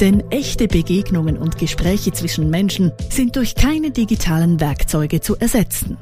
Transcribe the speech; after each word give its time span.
Denn 0.00 0.28
echte 0.30 0.66
Begegnungen 0.66 1.38
und 1.38 1.56
Gespräche 1.56 2.10
zwischen 2.10 2.50
Menschen 2.50 2.90
sind 3.10 3.36
durch 3.36 3.54
keine 3.54 3.92
digitalen 3.92 4.58
Werkzeuge 4.58 5.20
zu 5.20 5.36
ersetzen. 5.36 5.96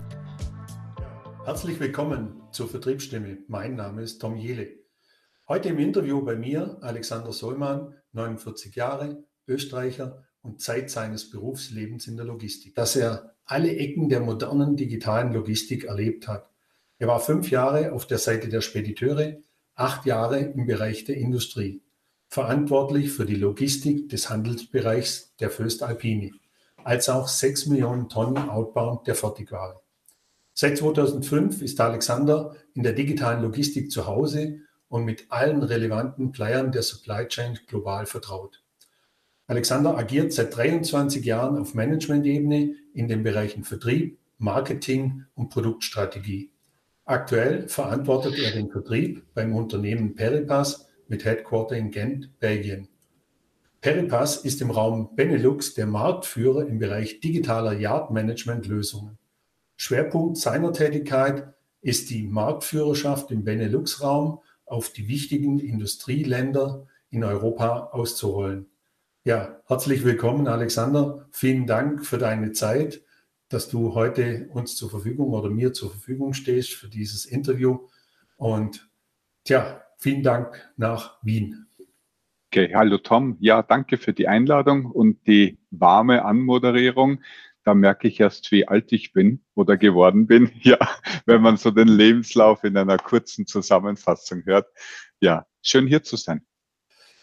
Herzlich 1.44 1.78
willkommen 1.78 2.40
zur 2.52 2.70
Vertriebsstimme. 2.70 3.38
Mein 3.48 3.76
Name 3.76 4.00
ist 4.00 4.18
Tom 4.18 4.36
Jele. 4.36 4.68
Heute 5.46 5.68
im 5.68 5.78
Interview 5.78 6.24
bei 6.24 6.36
mir 6.36 6.78
Alexander 6.80 7.32
Sollmann, 7.32 7.92
49 8.12 8.74
Jahre, 8.74 9.24
Österreicher 9.46 10.24
und 10.40 10.62
Zeit 10.62 10.88
seines 10.88 11.28
Berufslebens 11.28 12.06
in 12.06 12.16
der 12.16 12.24
Logistik. 12.24 12.74
Dass 12.74 12.96
er 12.96 13.34
alle 13.44 13.76
Ecken 13.76 14.08
der 14.08 14.20
modernen 14.20 14.74
digitalen 14.74 15.34
Logistik 15.34 15.84
erlebt 15.84 16.28
hat. 16.28 16.48
Er 16.98 17.08
war 17.08 17.20
fünf 17.20 17.50
Jahre 17.50 17.92
auf 17.92 18.06
der 18.06 18.18
Seite 18.18 18.48
der 18.48 18.62
Spediteure, 18.62 19.36
acht 19.74 20.06
Jahre 20.06 20.38
im 20.38 20.64
Bereich 20.64 21.04
der 21.04 21.16
Industrie 21.18 21.82
verantwortlich 22.32 23.12
für 23.12 23.26
die 23.26 23.34
Logistik 23.34 24.08
des 24.08 24.30
Handelsbereichs 24.30 25.36
der 25.38 25.50
Föstalpini, 25.50 26.32
als 26.82 27.10
auch 27.10 27.28
6 27.28 27.66
Millionen 27.66 28.08
Tonnen 28.08 28.48
Outbound 28.48 29.06
der 29.06 29.14
Fertigware. 29.14 29.82
Seit 30.54 30.78
2005 30.78 31.60
ist 31.60 31.78
Alexander 31.78 32.56
in 32.72 32.84
der 32.84 32.94
digitalen 32.94 33.42
Logistik 33.42 33.90
zu 33.90 34.06
Hause 34.06 34.60
und 34.88 35.04
mit 35.04 35.26
allen 35.28 35.62
relevanten 35.62 36.32
Playern 36.32 36.72
der 36.72 36.80
Supply 36.80 37.28
Chain 37.28 37.58
global 37.66 38.06
vertraut. 38.06 38.62
Alexander 39.46 39.98
agiert 39.98 40.32
seit 40.32 40.56
23 40.56 41.22
Jahren 41.22 41.58
auf 41.58 41.74
Management-Ebene 41.74 42.76
in 42.94 43.08
den 43.08 43.22
Bereichen 43.24 43.62
Vertrieb, 43.62 44.18
Marketing 44.38 45.26
und 45.34 45.50
Produktstrategie. 45.50 46.50
Aktuell 47.04 47.68
verantwortet 47.68 48.38
er 48.38 48.52
den 48.52 48.70
Vertrieb 48.70 49.22
beim 49.34 49.54
Unternehmen 49.54 50.14
Peripass 50.14 50.88
mit 51.12 51.26
Headquarter 51.26 51.76
in 51.76 51.90
Gent, 51.90 52.40
Belgien. 52.40 52.88
Peripass 53.82 54.38
ist 54.38 54.62
im 54.62 54.70
Raum 54.70 55.14
Benelux 55.14 55.74
der 55.74 55.86
Marktführer 55.86 56.66
im 56.66 56.78
Bereich 56.78 57.20
digitaler 57.20 57.74
Yard-Management-Lösungen. 57.74 59.18
Schwerpunkt 59.76 60.38
seiner 60.38 60.72
Tätigkeit 60.72 61.52
ist 61.82 62.08
die 62.08 62.22
Marktführerschaft 62.22 63.30
im 63.30 63.44
Benelux-Raum 63.44 64.40
auf 64.64 64.88
die 64.88 65.06
wichtigen 65.06 65.58
Industrieländer 65.58 66.86
in 67.10 67.24
Europa 67.24 67.90
auszurollen. 67.92 68.70
Ja, 69.24 69.60
herzlich 69.66 70.04
willkommen, 70.04 70.48
Alexander. 70.48 71.28
Vielen 71.30 71.66
Dank 71.66 72.06
für 72.06 72.16
deine 72.16 72.52
Zeit, 72.52 73.02
dass 73.50 73.68
du 73.68 73.94
heute 73.94 74.48
uns 74.54 74.76
zur 74.76 74.88
Verfügung 74.88 75.34
oder 75.34 75.50
mir 75.50 75.74
zur 75.74 75.90
Verfügung 75.90 76.32
stehst 76.32 76.72
für 76.72 76.88
dieses 76.88 77.26
Interview. 77.26 77.80
Und 78.38 78.88
tja, 79.44 79.82
Vielen 80.02 80.24
Dank 80.24 80.68
nach 80.76 81.18
Wien. 81.22 81.68
Okay, 82.50 82.72
hallo 82.74 82.98
Tom. 82.98 83.36
Ja, 83.38 83.62
danke 83.62 83.98
für 83.98 84.12
die 84.12 84.26
Einladung 84.26 84.86
und 84.86 85.28
die 85.28 85.60
warme 85.70 86.24
Anmoderierung. 86.24 87.22
Da 87.62 87.72
merke 87.74 88.08
ich 88.08 88.18
erst, 88.18 88.50
wie 88.50 88.66
alt 88.66 88.90
ich 88.90 89.12
bin 89.12 89.44
oder 89.54 89.76
geworden 89.76 90.26
bin. 90.26 90.50
Ja, 90.62 90.76
wenn 91.24 91.40
man 91.40 91.56
so 91.56 91.70
den 91.70 91.86
Lebenslauf 91.86 92.64
in 92.64 92.76
einer 92.76 92.98
kurzen 92.98 93.46
Zusammenfassung 93.46 94.42
hört. 94.44 94.66
Ja, 95.20 95.46
schön 95.62 95.86
hier 95.86 96.02
zu 96.02 96.16
sein. 96.16 96.44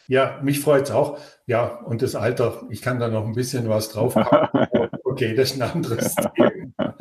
Ja, 0.07 0.39
mich 0.41 0.61
freut 0.61 0.83
es 0.83 0.91
auch. 0.91 1.19
Ja, 1.47 1.81
und 1.81 2.01
das 2.01 2.15
Alter, 2.15 2.65
ich 2.69 2.81
kann 2.81 2.97
da 2.97 3.09
noch 3.09 3.25
ein 3.25 3.35
bisschen 3.35 3.67
was 3.67 3.89
drauf 3.89 4.15
Okay, 5.03 5.35
das 5.35 5.51
ist 5.51 5.61
ein 5.61 5.69
anderes 5.69 6.15
Thema. 6.35 6.95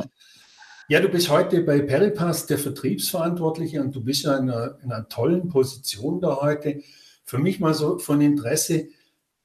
Ja, 0.90 1.00
du 1.00 1.10
bist 1.10 1.28
heute 1.28 1.60
bei 1.60 1.80
Peripass 1.80 2.46
der 2.46 2.56
Vertriebsverantwortliche 2.56 3.82
und 3.82 3.94
du 3.94 4.02
bist 4.02 4.24
in 4.24 4.30
einer, 4.30 4.78
in 4.82 4.90
einer 4.90 5.06
tollen 5.06 5.50
Position 5.50 6.18
da 6.22 6.40
heute. 6.40 6.82
Für 7.26 7.36
mich 7.36 7.60
mal 7.60 7.74
so 7.74 7.98
von 7.98 8.22
Interesse, 8.22 8.88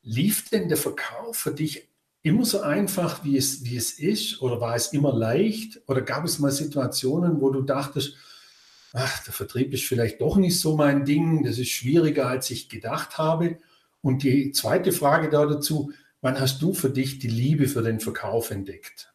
lief 0.03 0.49
denn 0.49 0.69
der 0.69 0.77
Verkauf 0.77 1.35
für 1.35 1.51
dich 1.51 1.89
immer 2.21 2.45
so 2.45 2.61
einfach, 2.61 3.25
wie 3.25 3.35
es, 3.35 3.65
wie 3.65 3.75
es 3.75 3.99
ist? 3.99 4.41
Oder 4.41 4.61
war 4.61 4.73
es 4.77 4.93
immer 4.93 5.13
leicht? 5.13 5.81
Oder 5.87 6.01
gab 6.01 6.23
es 6.23 6.39
mal 6.39 6.49
Situationen, 6.49 7.41
wo 7.41 7.49
du 7.49 7.61
dachtest, 7.61 8.15
ach, 8.93 9.21
der 9.25 9.33
Vertrieb 9.33 9.73
ist 9.73 9.83
vielleicht 9.83 10.21
doch 10.21 10.37
nicht 10.37 10.57
so 10.57 10.77
mein 10.77 11.03
Ding, 11.03 11.43
das 11.43 11.57
ist 11.57 11.71
schwieriger, 11.71 12.29
als 12.29 12.49
ich 12.51 12.69
gedacht 12.69 13.17
habe? 13.17 13.57
Und 13.99 14.23
die 14.23 14.53
zweite 14.53 14.93
Frage 14.93 15.29
da 15.29 15.45
dazu, 15.45 15.91
wann 16.21 16.39
hast 16.39 16.61
du 16.61 16.73
für 16.73 16.89
dich 16.89 17.19
die 17.19 17.27
Liebe 17.27 17.67
für 17.67 17.81
den 17.81 17.99
Verkauf 17.99 18.49
entdeckt? 18.49 19.12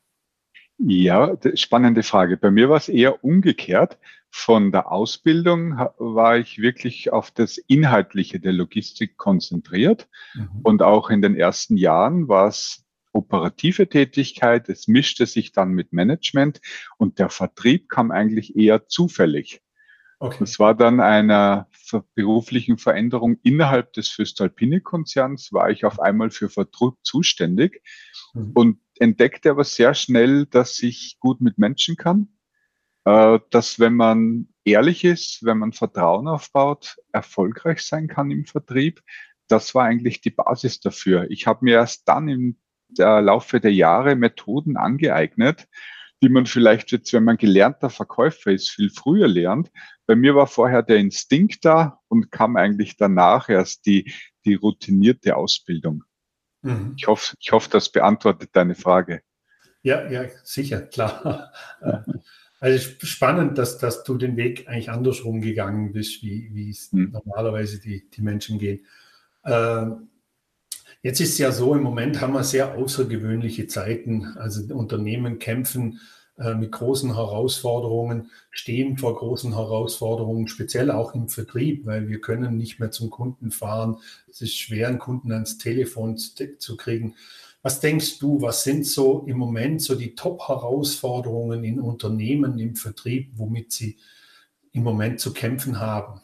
Ja, 0.78 1.36
spannende 1.54 2.04
Frage. 2.04 2.36
Bei 2.36 2.50
mir 2.50 2.68
war 2.68 2.76
es 2.76 2.88
eher 2.88 3.24
umgekehrt. 3.24 3.98
Von 4.30 4.70
der 4.70 4.92
Ausbildung 4.92 5.76
war 5.98 6.38
ich 6.38 6.58
wirklich 6.58 7.12
auf 7.12 7.30
das 7.32 7.58
Inhaltliche 7.58 8.38
der 8.38 8.52
Logistik 8.52 9.16
konzentriert. 9.16 10.08
Mhm. 10.34 10.48
Und 10.62 10.82
auch 10.82 11.10
in 11.10 11.20
den 11.20 11.34
ersten 11.34 11.76
Jahren 11.76 12.28
war 12.28 12.46
es 12.46 12.84
operative 13.12 13.88
Tätigkeit. 13.88 14.68
Es 14.68 14.86
mischte 14.86 15.26
sich 15.26 15.50
dann 15.52 15.70
mit 15.70 15.92
Management 15.92 16.60
und 16.96 17.18
der 17.18 17.30
Vertrieb 17.30 17.88
kam 17.88 18.12
eigentlich 18.12 18.54
eher 18.54 18.86
zufällig. 18.86 19.62
Okay. 20.20 20.42
Es 20.42 20.58
war 20.58 20.74
dann 20.74 21.00
einer 21.00 21.68
beruflichen 22.14 22.76
Veränderung 22.76 23.38
innerhalb 23.44 23.92
des 23.92 24.08
Föstalpine-Konzerns, 24.08 25.52
war 25.52 25.70
ich 25.70 25.84
auf 25.84 26.00
einmal 26.00 26.30
für 26.30 26.48
Vertrieb 26.48 26.94
zuständig. 27.02 27.82
Mhm. 28.34 28.50
Und 28.54 28.80
entdeckte 28.98 29.50
aber 29.50 29.64
sehr 29.64 29.94
schnell, 29.94 30.46
dass 30.46 30.82
ich 30.82 31.18
gut 31.20 31.40
mit 31.40 31.58
Menschen 31.58 31.96
kann, 31.96 32.28
äh, 33.04 33.38
dass 33.50 33.78
wenn 33.78 33.94
man 33.94 34.48
ehrlich 34.64 35.04
ist, 35.04 35.44
wenn 35.44 35.58
man 35.58 35.72
Vertrauen 35.72 36.28
aufbaut, 36.28 36.96
erfolgreich 37.12 37.82
sein 37.82 38.08
kann 38.08 38.30
im 38.30 38.44
Vertrieb. 38.44 39.02
Das 39.46 39.74
war 39.74 39.84
eigentlich 39.84 40.20
die 40.20 40.30
Basis 40.30 40.80
dafür. 40.80 41.30
Ich 41.30 41.46
habe 41.46 41.64
mir 41.64 41.74
erst 41.74 42.08
dann 42.08 42.28
im 42.28 42.56
Laufe 42.96 43.60
der 43.60 43.72
Jahre 43.72 44.16
Methoden 44.16 44.76
angeeignet, 44.76 45.68
die 46.22 46.28
man 46.28 46.46
vielleicht 46.46 46.90
jetzt, 46.90 47.12
wenn 47.12 47.24
man 47.24 47.36
gelernter 47.36 47.90
Verkäufer 47.90 48.50
ist, 48.50 48.70
viel 48.70 48.90
früher 48.90 49.28
lernt. 49.28 49.70
Bei 50.08 50.16
mir 50.16 50.34
war 50.34 50.46
vorher 50.46 50.82
der 50.82 50.96
Instinkt 50.96 51.66
da 51.66 52.00
und 52.08 52.32
kam 52.32 52.56
eigentlich 52.56 52.96
danach 52.96 53.50
erst 53.50 53.84
die, 53.84 54.10
die 54.46 54.54
routinierte 54.54 55.36
Ausbildung. 55.36 56.02
Mhm. 56.62 56.94
Ich, 56.96 57.06
hoffe, 57.06 57.36
ich 57.38 57.52
hoffe, 57.52 57.68
das 57.70 57.92
beantwortet 57.92 58.48
deine 58.54 58.74
Frage. 58.74 59.20
Ja, 59.82 60.10
ja, 60.10 60.24
sicher, 60.42 60.80
klar. 60.82 61.52
Also 62.60 62.90
spannend, 63.06 63.56
dass, 63.56 63.78
dass 63.78 64.02
du 64.02 64.16
den 64.16 64.36
Weg 64.36 64.66
eigentlich 64.66 64.90
andersrum 64.90 65.40
gegangen 65.40 65.92
bist, 65.92 66.24
wie, 66.24 66.50
wie 66.52 66.70
es 66.70 66.92
mhm. 66.92 67.12
normalerweise 67.12 67.80
die, 67.80 68.10
die 68.10 68.20
Menschen 68.20 68.58
gehen. 68.58 68.84
Ähm, 69.44 70.08
jetzt 71.00 71.20
ist 71.20 71.34
es 71.34 71.38
ja 71.38 71.52
so, 71.52 71.76
im 71.76 71.84
Moment 71.84 72.20
haben 72.20 72.32
wir 72.32 72.42
sehr 72.42 72.74
außergewöhnliche 72.74 73.68
Zeiten. 73.68 74.36
Also 74.38 74.74
Unternehmen 74.74 75.38
kämpfen 75.38 76.00
mit 76.56 76.72
großen 76.72 77.14
Herausforderungen, 77.14 78.30
stehen 78.50 78.96
vor 78.96 79.16
großen 79.16 79.54
Herausforderungen, 79.54 80.46
speziell 80.46 80.90
auch 80.90 81.14
im 81.14 81.28
Vertrieb, 81.28 81.84
weil 81.84 82.08
wir 82.08 82.20
können 82.20 82.56
nicht 82.56 82.78
mehr 82.78 82.90
zum 82.90 83.10
Kunden 83.10 83.50
fahren. 83.50 83.98
Es 84.30 84.40
ist 84.40 84.56
schwer, 84.56 84.88
einen 84.88 85.00
Kunden 85.00 85.32
ans 85.32 85.58
Telefon 85.58 86.16
zu 86.16 86.76
kriegen. 86.76 87.14
Was 87.62 87.80
denkst 87.80 88.20
du, 88.20 88.40
was 88.40 88.62
sind 88.62 88.86
so 88.86 89.24
im 89.26 89.36
Moment 89.36 89.82
so 89.82 89.96
die 89.96 90.14
Top-Herausforderungen 90.14 91.64
in 91.64 91.80
Unternehmen 91.80 92.56
im 92.58 92.76
Vertrieb, 92.76 93.32
womit 93.34 93.72
sie 93.72 93.98
im 94.72 94.84
Moment 94.84 95.18
zu 95.18 95.32
kämpfen 95.32 95.80
haben? 95.80 96.20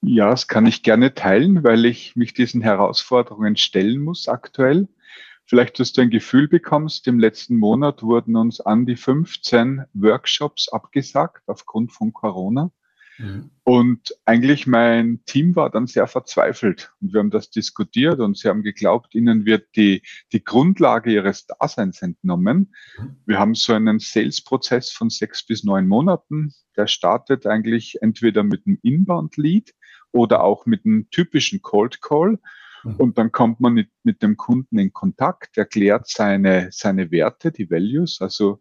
Ja, 0.00 0.30
das 0.30 0.48
kann 0.48 0.64
ich 0.64 0.82
gerne 0.82 1.12
teilen, 1.12 1.62
weil 1.62 1.84
ich 1.84 2.16
mich 2.16 2.32
diesen 2.32 2.62
Herausforderungen 2.62 3.56
stellen 3.56 4.00
muss 4.00 4.28
aktuell. 4.28 4.88
Vielleicht, 5.50 5.80
dass 5.80 5.92
du 5.92 6.02
ein 6.02 6.10
Gefühl 6.10 6.46
bekommst, 6.46 7.08
im 7.08 7.18
letzten 7.18 7.56
Monat 7.56 8.04
wurden 8.04 8.36
uns 8.36 8.60
an 8.60 8.86
die 8.86 8.94
15 8.94 9.82
Workshops 9.94 10.68
abgesagt 10.68 11.42
aufgrund 11.48 11.90
von 11.90 12.12
Corona. 12.12 12.70
Mhm. 13.18 13.50
Und 13.64 14.14
eigentlich 14.26 14.68
mein 14.68 15.24
Team 15.24 15.56
war 15.56 15.68
dann 15.68 15.88
sehr 15.88 16.06
verzweifelt 16.06 16.92
und 17.00 17.12
wir 17.12 17.18
haben 17.18 17.32
das 17.32 17.50
diskutiert 17.50 18.20
und 18.20 18.38
sie 18.38 18.46
haben 18.46 18.62
geglaubt, 18.62 19.12
ihnen 19.16 19.44
wird 19.44 19.66
die, 19.74 20.02
die 20.32 20.44
Grundlage 20.44 21.12
ihres 21.12 21.48
Daseins 21.48 22.00
entnommen. 22.00 22.72
Mhm. 22.96 23.16
Wir 23.26 23.40
haben 23.40 23.56
so 23.56 23.72
einen 23.72 23.98
Sales-Prozess 23.98 24.92
von 24.92 25.10
sechs 25.10 25.44
bis 25.44 25.64
neun 25.64 25.88
Monaten. 25.88 26.54
Der 26.76 26.86
startet 26.86 27.44
eigentlich 27.48 28.00
entweder 28.02 28.44
mit 28.44 28.68
einem 28.68 28.78
Inbound-Lead 28.82 29.74
oder 30.12 30.44
auch 30.44 30.64
mit 30.66 30.86
einem 30.86 31.10
typischen 31.10 31.60
Cold 31.60 32.00
Call. 32.00 32.38
Mhm. 32.84 32.96
Und 32.96 33.18
dann 33.18 33.32
kommt 33.32 33.60
man 33.60 33.72
mit, 33.72 33.90
mit 34.02 34.22
dem 34.22 34.36
Kunden 34.36 34.78
in 34.78 34.92
Kontakt, 34.92 35.56
erklärt 35.58 36.08
seine, 36.08 36.68
seine 36.70 37.10
Werte, 37.10 37.52
die 37.52 37.70
Values. 37.70 38.20
Also 38.20 38.60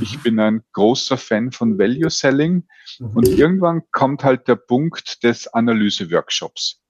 ich 0.00 0.18
mhm. 0.18 0.22
bin 0.22 0.38
ein 0.40 0.62
großer 0.72 1.16
Fan 1.16 1.52
von 1.52 1.78
Value 1.78 2.10
Selling. 2.10 2.66
Mhm. 2.98 3.10
Und 3.16 3.28
irgendwann 3.28 3.82
kommt 3.90 4.24
halt 4.24 4.48
der 4.48 4.56
Punkt 4.56 5.22
des 5.24 5.48
Analyse-Workshops. 5.48 6.80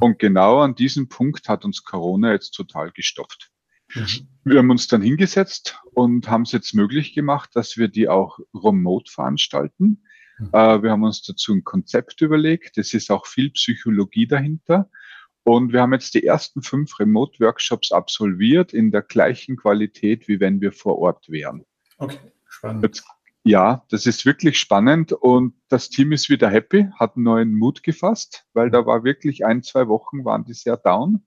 Und 0.00 0.18
genau 0.18 0.60
an 0.60 0.74
diesem 0.74 1.10
Punkt 1.10 1.46
hat 1.46 1.66
uns 1.66 1.84
Corona 1.84 2.32
jetzt 2.32 2.52
total 2.52 2.90
gestopft. 2.90 3.50
Wir 4.44 4.58
haben 4.58 4.70
uns 4.70 4.88
dann 4.88 5.02
hingesetzt 5.02 5.78
und 5.92 6.28
haben 6.28 6.42
es 6.42 6.52
jetzt 6.52 6.74
möglich 6.74 7.12
gemacht, 7.14 7.50
dass 7.52 7.76
wir 7.76 7.88
die 7.88 8.08
auch 8.08 8.38
remote 8.54 9.10
veranstalten. 9.12 10.02
Mhm. 10.38 10.48
Äh, 10.52 10.82
wir 10.82 10.90
haben 10.90 11.04
uns 11.04 11.22
dazu 11.22 11.52
ein 11.52 11.64
Konzept 11.64 12.20
überlegt. 12.22 12.78
Es 12.78 12.94
ist 12.94 13.10
auch 13.10 13.26
viel 13.26 13.50
Psychologie 13.50 14.26
dahinter. 14.26 14.90
Und 15.44 15.72
wir 15.72 15.82
haben 15.82 15.92
jetzt 15.92 16.14
die 16.14 16.26
ersten 16.26 16.62
fünf 16.62 16.98
Remote-Workshops 16.98 17.92
absolviert 17.92 18.72
in 18.72 18.90
der 18.90 19.02
gleichen 19.02 19.56
Qualität, 19.56 20.26
wie 20.26 20.40
wenn 20.40 20.60
wir 20.60 20.72
vor 20.72 20.98
Ort 20.98 21.28
wären. 21.28 21.64
Okay, 21.98 22.18
spannend. 22.48 22.82
Jetzt, 22.82 23.04
ja, 23.44 23.84
das 23.90 24.06
ist 24.06 24.24
wirklich 24.24 24.58
spannend 24.58 25.12
und 25.12 25.54
das 25.68 25.90
Team 25.90 26.12
ist 26.12 26.30
wieder 26.30 26.48
happy, 26.48 26.88
hat 26.98 27.18
neuen 27.18 27.54
Mut 27.54 27.82
gefasst, 27.82 28.46
weil 28.54 28.70
da 28.70 28.86
war 28.86 29.04
wirklich 29.04 29.44
ein, 29.44 29.62
zwei 29.62 29.86
Wochen 29.86 30.24
waren 30.24 30.44
die 30.44 30.54
sehr 30.54 30.78
down. 30.78 31.24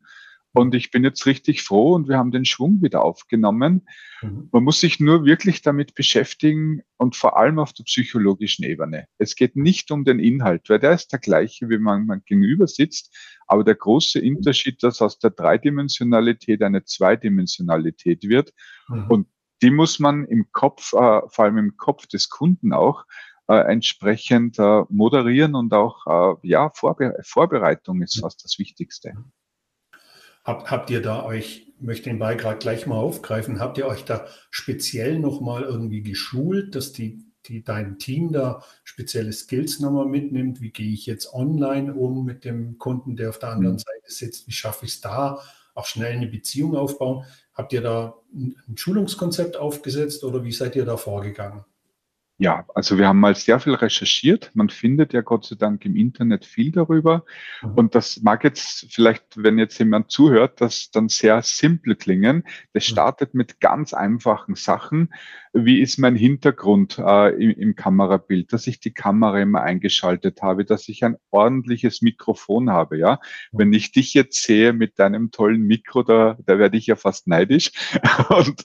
Und 0.58 0.74
ich 0.74 0.90
bin 0.90 1.04
jetzt 1.04 1.28
richtig 1.28 1.62
froh 1.62 1.94
und 1.94 2.10
wir 2.10 2.18
haben 2.18 2.32
den 2.32 2.44
Schwung 2.44 2.82
wieder 2.82 3.04
aufgenommen. 3.04 3.86
Mhm. 4.24 4.50
Man 4.52 4.64
muss 4.64 4.80
sich 4.80 5.00
nur 5.00 5.24
wirklich 5.24 5.62
damit 5.62 5.94
beschäftigen 5.94 6.82
und 6.98 7.16
vor 7.16 7.38
allem 7.38 7.60
auf 7.60 7.74
der 7.74 7.84
psychologischen 7.84 8.66
Ebene. 8.66 9.06
Es 9.20 9.36
geht 9.36 9.56
nicht 9.56 9.92
um 9.92 10.04
den 10.04 10.18
Inhalt, 10.18 10.68
weil 10.68 10.80
der 10.80 10.94
ist 10.94 11.12
der 11.12 11.20
gleiche, 11.20 11.70
wie 11.70 11.78
man, 11.78 12.08
man 12.08 12.24
gegenüber 12.26 12.66
sitzt. 12.66 13.16
Aber 13.46 13.64
der 13.64 13.76
große 13.76 14.20
Unterschied, 14.20 14.82
dass 14.82 15.00
aus 15.00 15.20
der 15.20 15.30
Dreidimensionalität 15.30 16.64
eine 16.64 16.84
Zweidimensionalität 16.84 18.24
wird. 18.24 18.52
Mhm. 18.88 19.06
Und 19.10 19.28
die 19.62 19.70
muss 19.70 20.00
man 20.00 20.26
im 20.26 20.52
Kopf, 20.52 20.92
äh, 20.94 21.22
vor 21.30 21.46
allem 21.46 21.60
im 21.60 21.78
Kopf 21.78 22.08
des 22.08 22.30
Kunden 22.30 22.74
auch, 22.74 23.06
äh, 23.48 23.60
entsprechend 23.72 24.58
äh, 24.58 24.86
moderieren 24.90 25.54
und 25.54 25.72
auch, 25.76 26.08
äh, 26.42 26.48
ja, 26.48 26.72
Vorbe 26.72 27.16
Vorbereitung 27.22 28.02
ist 28.02 28.20
fast 28.20 28.44
das 28.44 28.58
Wichtigste. 28.58 29.14
Hab, 30.48 30.72
habt 30.72 30.90
ihr 30.90 31.02
da 31.02 31.26
euch, 31.26 31.74
möchte 31.78 32.10
den 32.10 32.20
gerade 32.20 32.58
gleich 32.58 32.88
mal 32.88 32.96
aufgreifen, 32.96 33.60
habt 33.60 33.78
ihr 33.78 33.86
euch 33.86 34.06
da 34.06 34.28
speziell 34.50 35.20
nochmal 35.20 35.64
irgendwie 35.64 36.02
geschult, 36.02 36.74
dass 36.74 36.94
die, 36.94 37.26
die 37.48 37.66
dein 37.66 38.00
Team 38.00 38.32
da 38.32 38.64
spezielle 38.86 39.34
Skills 39.34 39.82
nochmal 39.82 40.06
mitnimmt? 40.06 40.62
Wie 40.62 40.72
gehe 40.72 40.94
ich 40.94 41.06
jetzt 41.06 41.34
online 41.34 41.94
um 41.94 42.24
mit 42.24 42.46
dem 42.46 42.78
Kunden, 42.78 43.18
der 43.18 43.28
auf 43.28 43.40
der 43.40 43.50
anderen 43.50 43.74
mhm. 43.74 43.80
Seite 43.80 44.06
sitzt? 44.06 44.48
Wie 44.48 44.54
schaffe 44.54 44.86
ich 44.86 44.94
es 44.94 45.02
da, 45.02 45.42
auch 45.76 45.86
schnell 45.86 46.14
eine 46.14 46.28
Beziehung 46.28 46.78
aufbauen? 46.78 47.26
Habt 47.54 47.74
ihr 47.74 47.82
da 47.82 48.16
ein 48.34 48.56
Schulungskonzept 48.78 49.58
aufgesetzt 49.58 50.24
oder 50.24 50.46
wie 50.46 50.54
seid 50.54 50.78
ihr 50.78 50.86
da 50.86 50.96
vorgegangen? 50.96 51.66
Ja, 52.40 52.66
also 52.76 53.00
wir 53.00 53.08
haben 53.08 53.20
mal 53.20 53.34
sehr 53.34 53.60
viel 53.60 53.74
recherchiert. 53.74 54.52
Man 54.54 54.70
findet 54.70 55.12
ja 55.12 55.22
Gott 55.22 55.46
sei 55.46 55.56
Dank 55.56 55.84
im 55.86 55.96
Internet 55.96 56.46
viel 56.46 56.72
darüber. 56.72 57.26
Mhm. 57.64 57.74
Und 57.74 57.96
das 57.96 58.22
mag 58.22 58.44
jetzt 58.44 58.94
vielleicht, 58.94 59.24
wenn 59.36 59.58
jetzt 59.58 59.80
jemand 59.80 60.12
zuhört, 60.12 60.62
das 60.62 60.92
dann 60.92 61.10
sehr 61.10 61.42
simpel 61.42 61.96
klingen. 61.96 62.44
Das 62.74 62.88
mhm. 62.88 62.92
startet 62.92 63.34
mit 63.34 63.60
ganz 63.60 63.94
einfachen 63.94 64.54
Sachen. 64.54 65.14
Wie 65.66 65.82
ist 65.82 65.98
mein 65.98 66.16
Hintergrund 66.16 66.98
äh, 67.00 67.30
im, 67.32 67.52
im, 67.52 67.76
Kamerabild, 67.76 68.54
dass 68.54 68.68
ich 68.68 68.80
die 68.80 68.94
Kamera 68.94 69.40
immer 69.40 69.62
eingeschaltet 69.62 70.42
habe, 70.42 70.66
dass 70.66 70.88
ich 70.90 71.04
ein 71.04 71.18
ordentliches 71.32 72.02
Mikrofon 72.02 72.70
habe, 72.70 72.98
ja. 72.98 73.20
Wenn 73.52 73.74
ich 73.74 73.92
dich 73.92 74.14
jetzt 74.14 74.44
sehe 74.44 74.74
mit 74.74 75.00
deinem 75.00 75.32
tollen 75.32 75.64
Mikro, 75.64 76.04
da, 76.04 76.38
da 76.46 76.60
werde 76.60 76.78
ich 76.78 76.88
ja 76.88 76.96
fast 76.96 77.28
neidisch. 77.28 77.72
Und 78.30 78.64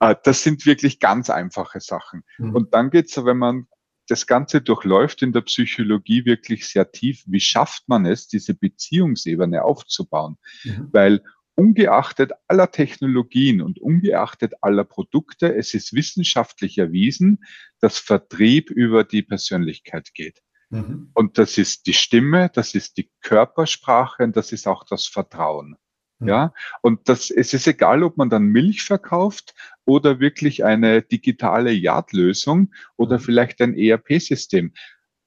äh, 0.00 0.14
das 0.24 0.42
sind 0.42 0.66
wirklich 0.66 1.00
ganz 1.00 1.30
einfache 1.30 1.80
Sachen. 1.80 2.22
Mhm. 2.38 2.54
Und 2.54 2.74
dann 2.74 2.90
geht's 2.90 3.12
wenn 3.24 3.38
man 3.38 3.66
das 4.08 4.26
Ganze 4.26 4.60
durchläuft 4.60 5.22
in 5.22 5.32
der 5.32 5.42
Psychologie 5.42 6.24
wirklich 6.24 6.66
sehr 6.66 6.90
tief. 6.90 7.22
Wie 7.26 7.40
schafft 7.40 7.88
man 7.88 8.04
es, 8.04 8.26
diese 8.26 8.54
Beziehungsebene 8.54 9.62
aufzubauen? 9.62 10.38
Mhm. 10.64 10.88
Weil 10.92 11.22
ungeachtet 11.54 12.32
aller 12.48 12.70
Technologien 12.70 13.60
und 13.60 13.78
ungeachtet 13.78 14.54
aller 14.60 14.84
Produkte, 14.84 15.54
es 15.54 15.74
ist 15.74 15.92
wissenschaftlich 15.92 16.78
erwiesen, 16.78 17.44
dass 17.80 17.98
Vertrieb 17.98 18.70
über 18.70 19.04
die 19.04 19.22
Persönlichkeit 19.22 20.14
geht. 20.14 20.42
Mhm. 20.70 21.10
Und 21.14 21.38
das 21.38 21.58
ist 21.58 21.86
die 21.86 21.92
Stimme, 21.92 22.50
das 22.52 22.74
ist 22.74 22.96
die 22.96 23.10
Körpersprache 23.20 24.24
und 24.24 24.36
das 24.36 24.52
ist 24.52 24.66
auch 24.66 24.84
das 24.84 25.06
Vertrauen. 25.06 25.76
Mhm. 26.18 26.28
Ja, 26.28 26.54
und 26.80 27.08
das, 27.08 27.30
es 27.30 27.52
ist 27.52 27.66
egal, 27.66 28.02
ob 28.02 28.16
man 28.16 28.30
dann 28.30 28.44
Milch 28.44 28.82
verkauft 28.82 29.54
oder 29.84 30.20
wirklich 30.20 30.64
eine 30.64 31.02
digitale 31.02 31.72
Yard-Lösung 31.72 32.72
oder 32.96 33.18
mhm. 33.18 33.22
vielleicht 33.22 33.60
ein 33.60 33.74
ERP-System. 33.74 34.72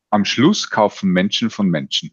Am 0.09 0.25
Schluss 0.25 0.69
kaufen 0.69 1.11
Menschen 1.11 1.49
von 1.49 1.69
Menschen. 1.69 2.11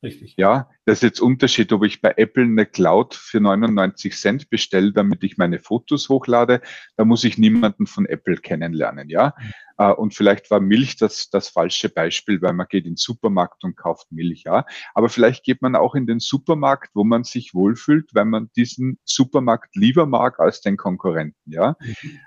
Richtig. 0.00 0.34
Ja, 0.36 0.70
das 0.84 0.98
ist 0.98 1.02
jetzt 1.02 1.20
Unterschied, 1.20 1.72
ob 1.72 1.84
ich 1.84 2.00
bei 2.00 2.14
Apple 2.16 2.44
eine 2.44 2.66
Cloud 2.66 3.14
für 3.14 3.40
99 3.40 4.14
Cent 4.16 4.48
bestelle, 4.48 4.92
damit 4.92 5.24
ich 5.24 5.38
meine 5.38 5.58
Fotos 5.58 6.08
hochlade. 6.08 6.60
Da 6.96 7.04
muss 7.04 7.24
ich 7.24 7.36
niemanden 7.36 7.88
von 7.88 8.06
Apple 8.06 8.36
kennenlernen, 8.36 9.08
ja. 9.08 9.34
Mhm. 9.36 9.52
Äh, 9.78 9.92
und 9.92 10.14
vielleicht 10.14 10.52
war 10.52 10.60
Milch 10.60 10.96
das, 10.98 11.30
das 11.30 11.48
falsche 11.48 11.88
Beispiel, 11.88 12.40
weil 12.42 12.52
man 12.52 12.68
geht 12.68 12.84
in 12.84 12.92
den 12.92 12.96
Supermarkt 12.96 13.64
und 13.64 13.76
kauft 13.76 14.12
Milch, 14.12 14.44
ja. 14.46 14.66
Aber 14.94 15.08
vielleicht 15.08 15.44
geht 15.44 15.62
man 15.62 15.74
auch 15.74 15.96
in 15.96 16.06
den 16.06 16.20
Supermarkt, 16.20 16.90
wo 16.94 17.02
man 17.02 17.24
sich 17.24 17.52
wohlfühlt, 17.52 18.14
weil 18.14 18.24
man 18.24 18.50
diesen 18.54 19.00
Supermarkt 19.04 19.74
lieber 19.74 20.06
mag 20.06 20.38
als 20.38 20.60
den 20.60 20.76
Konkurrenten, 20.76 21.52
ja. 21.52 21.76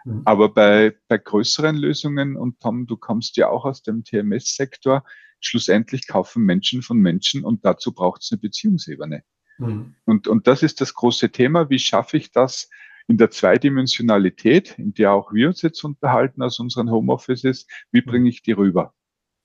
Mhm. 0.04 0.24
Aber 0.26 0.54
bei, 0.54 0.94
bei 1.08 1.18
größeren 1.18 1.78
Lösungen, 1.78 2.36
und 2.36 2.60
Tom, 2.60 2.86
du 2.86 2.98
kommst 2.98 3.38
ja 3.38 3.48
auch 3.48 3.64
aus 3.64 3.82
dem 3.82 4.04
TMS-Sektor, 4.04 5.06
schlussendlich 5.42 6.08
kaufen 6.08 6.44
Menschen 6.44 6.82
von 6.82 6.98
Menschen 6.98 7.44
und 7.44 7.66
dazu 7.66 7.94
braucht 7.94 8.22
es 8.22 8.32
eine 8.32 8.40
Beziehungsebene. 8.40 9.24
Mhm. 9.58 9.96
Und, 10.06 10.28
und 10.28 10.48
das 10.48 10.64
ist 10.64 10.82
das 10.82 10.94
große 10.94 11.32
Thema. 11.32 11.70
Wie 11.70 11.80
schaffe 11.80 12.18
ich 12.18 12.32
das, 12.32 12.70
in 13.08 13.18
der 13.18 13.32
Zweidimensionalität, 13.32 14.78
in 14.78 14.94
der 14.94 15.12
auch 15.12 15.34
wir 15.34 15.50
uns 15.50 15.62
jetzt 15.62 15.84
unterhalten 15.84 16.42
aus 16.42 16.60
unseren 16.60 16.90
Homeoffices, 16.90 17.68
wie 17.92 18.02
bringe 18.02 18.30
ich 18.30 18.42
die 18.42 18.54
rüber? 18.54 18.94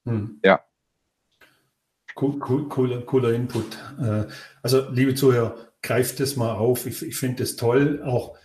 Hm. 0.05 0.41
Ja. 0.45 0.61
Cool, 2.19 2.41
cool, 2.49 2.69
cooler, 2.69 3.03
cooler 3.03 3.33
Input. 3.33 3.77
Äh, 4.01 4.25
also, 4.63 4.89
liebe 4.91 5.15
Zuhörer, 5.15 5.57
greift 5.83 6.21
das 6.21 6.37
mal 6.37 6.55
auf. 6.55 6.87
Ich, 6.87 7.03
ich 7.03 7.17
finde 7.17 7.43
es 7.43 7.57
toll, 7.57 8.03
auch 8.03 8.39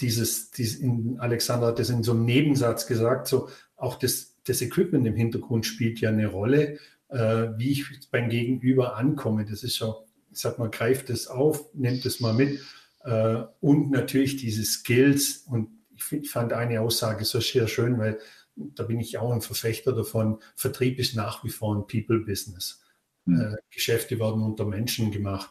dieses, 0.00 0.50
dieses 0.50 0.80
in, 0.80 1.18
Alexander 1.20 1.68
hat 1.68 1.78
das 1.78 1.90
in 1.90 2.02
so 2.02 2.12
einem 2.12 2.24
Nebensatz 2.24 2.86
gesagt, 2.86 3.28
so 3.28 3.48
auch 3.76 3.96
das, 3.96 4.36
das 4.44 4.60
Equipment 4.60 5.06
im 5.06 5.14
Hintergrund 5.14 5.66
spielt 5.66 6.00
ja 6.00 6.10
eine 6.10 6.26
Rolle, 6.26 6.78
wie 7.16 7.72
ich 7.72 8.10
beim 8.10 8.28
Gegenüber 8.28 8.96
ankomme. 8.96 9.44
Das 9.44 9.62
ist 9.62 9.76
schon, 9.76 9.94
ich 10.32 10.40
sag 10.40 10.58
mal, 10.58 10.70
greift 10.70 11.10
das 11.10 11.26
auf, 11.26 11.72
nimmt 11.74 12.04
das 12.04 12.20
mal 12.20 12.34
mit. 12.34 12.60
Äh, 13.04 13.42
und 13.60 13.90
natürlich 13.90 14.36
diese 14.36 14.64
Skills. 14.64 15.44
Und 15.48 15.68
ich 15.94 16.30
fand 16.30 16.52
eine 16.52 16.80
Aussage 16.80 17.24
so 17.24 17.40
sehr 17.40 17.68
schön, 17.68 17.98
weil 17.98 18.18
da 18.56 18.84
bin 18.84 19.00
ich 19.00 19.18
auch 19.18 19.32
ein 19.32 19.42
Verfechter 19.42 19.92
davon. 19.92 20.40
Vertrieb 20.56 20.98
ist 20.98 21.16
nach 21.16 21.44
wie 21.44 21.50
vor 21.50 21.74
ein 21.74 21.86
People-Business. 21.86 22.82
Mhm. 23.26 23.56
Geschäfte 23.70 24.18
werden 24.18 24.42
unter 24.42 24.64
Menschen 24.64 25.10
gemacht. 25.10 25.50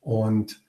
Und 0.00 0.60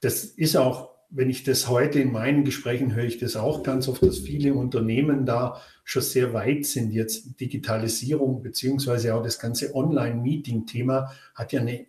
das 0.00 0.24
ist 0.24 0.56
auch, 0.56 0.93
wenn 1.10 1.30
ich 1.30 1.44
das 1.44 1.68
heute 1.68 2.00
in 2.00 2.12
meinen 2.12 2.44
Gesprächen 2.44 2.94
höre 2.94 3.04
ich 3.04 3.18
das 3.18 3.36
auch 3.36 3.62
ganz 3.62 3.88
oft, 3.88 4.02
dass 4.02 4.18
viele 4.18 4.54
Unternehmen 4.54 5.26
da 5.26 5.60
schon 5.84 6.02
sehr 6.02 6.32
weit 6.32 6.66
sind. 6.66 6.92
Jetzt 6.92 7.40
Digitalisierung 7.40 8.42
beziehungsweise 8.42 9.14
auch 9.14 9.22
das 9.22 9.38
ganze 9.38 9.74
Online-Meeting-Thema 9.74 11.12
hat 11.34 11.52
ja 11.52 11.60
eine 11.60 11.86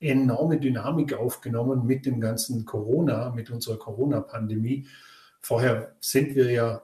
enorme 0.00 0.60
Dynamik 0.60 1.14
aufgenommen 1.14 1.86
mit 1.86 2.06
dem 2.06 2.20
ganzen 2.20 2.64
Corona, 2.64 3.30
mit 3.30 3.50
unserer 3.50 3.78
Corona-Pandemie. 3.78 4.86
Vorher 5.40 5.96
sind 6.00 6.36
wir 6.36 6.50
ja 6.50 6.82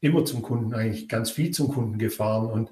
immer 0.00 0.24
zum 0.24 0.42
Kunden, 0.42 0.74
eigentlich 0.74 1.08
ganz 1.08 1.30
viel 1.30 1.50
zum 1.50 1.68
Kunden 1.68 1.98
gefahren 1.98 2.50
und 2.50 2.70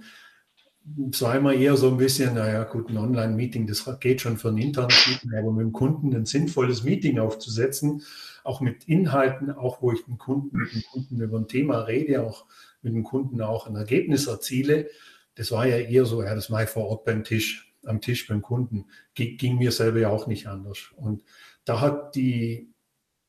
es 1.11 1.23
war 1.23 1.37
immer 1.37 1.52
eher 1.52 1.76
so 1.76 1.88
ein 1.88 1.99
bisschen, 1.99 2.35
naja, 2.35 2.64
gut, 2.64 2.88
ein 2.88 2.97
Online-Meeting, 2.97 3.67
das 3.67 3.85
geht 4.00 4.21
schon 4.21 4.38
für 4.38 4.49
ein 4.49 4.59
internes 4.59 5.07
Meeting, 5.07 5.38
aber 5.38 5.52
mit 5.52 5.61
dem 5.61 5.73
Kunden 5.73 6.14
ein 6.14 6.25
sinnvolles 6.25 6.83
Meeting 6.83 7.19
aufzusetzen, 7.19 8.02
auch 8.49 8.61
mit 8.61 8.85
Inhalten, 8.85 9.50
auch 9.50 9.83
wo 9.83 9.93
ich 9.93 10.05
den 10.05 10.19
Kunden, 10.19 10.57
mit 10.57 10.73
dem 10.73 10.83
Kunden 10.90 11.21
über 11.21 11.38
ein 11.38 11.49
Thema 11.49 11.81
rede, 11.81 12.23
auch 12.23 12.47
mit 12.83 12.95
dem 12.95 13.05
Kunden 13.05 13.40
auch 13.43 13.67
ein 13.67 13.76
Ergebnis 13.76 14.26
erziele, 14.26 14.88
das 15.35 15.52
war 15.52 15.67
ja 15.67 15.76
eher 15.76 16.05
so, 16.05 16.23
ja, 16.23 16.35
das 16.35 16.49
mache 16.49 16.64
ich 16.64 16.71
vor 16.71 16.87
Ort 16.87 17.05
beim 17.05 17.23
Tisch 17.23 17.69
am 17.85 18.00
Tisch 18.00 18.26
beim 18.26 18.43
Kunden. 18.43 18.87
Ging 19.14 19.59
mir 19.59 19.71
selber 19.71 20.00
ja 20.00 20.09
auch 20.09 20.26
nicht 20.26 20.47
anders. 20.47 20.90
Und 20.97 21.23
da 21.64 21.81
hat 21.81 22.14
die, 22.17 22.73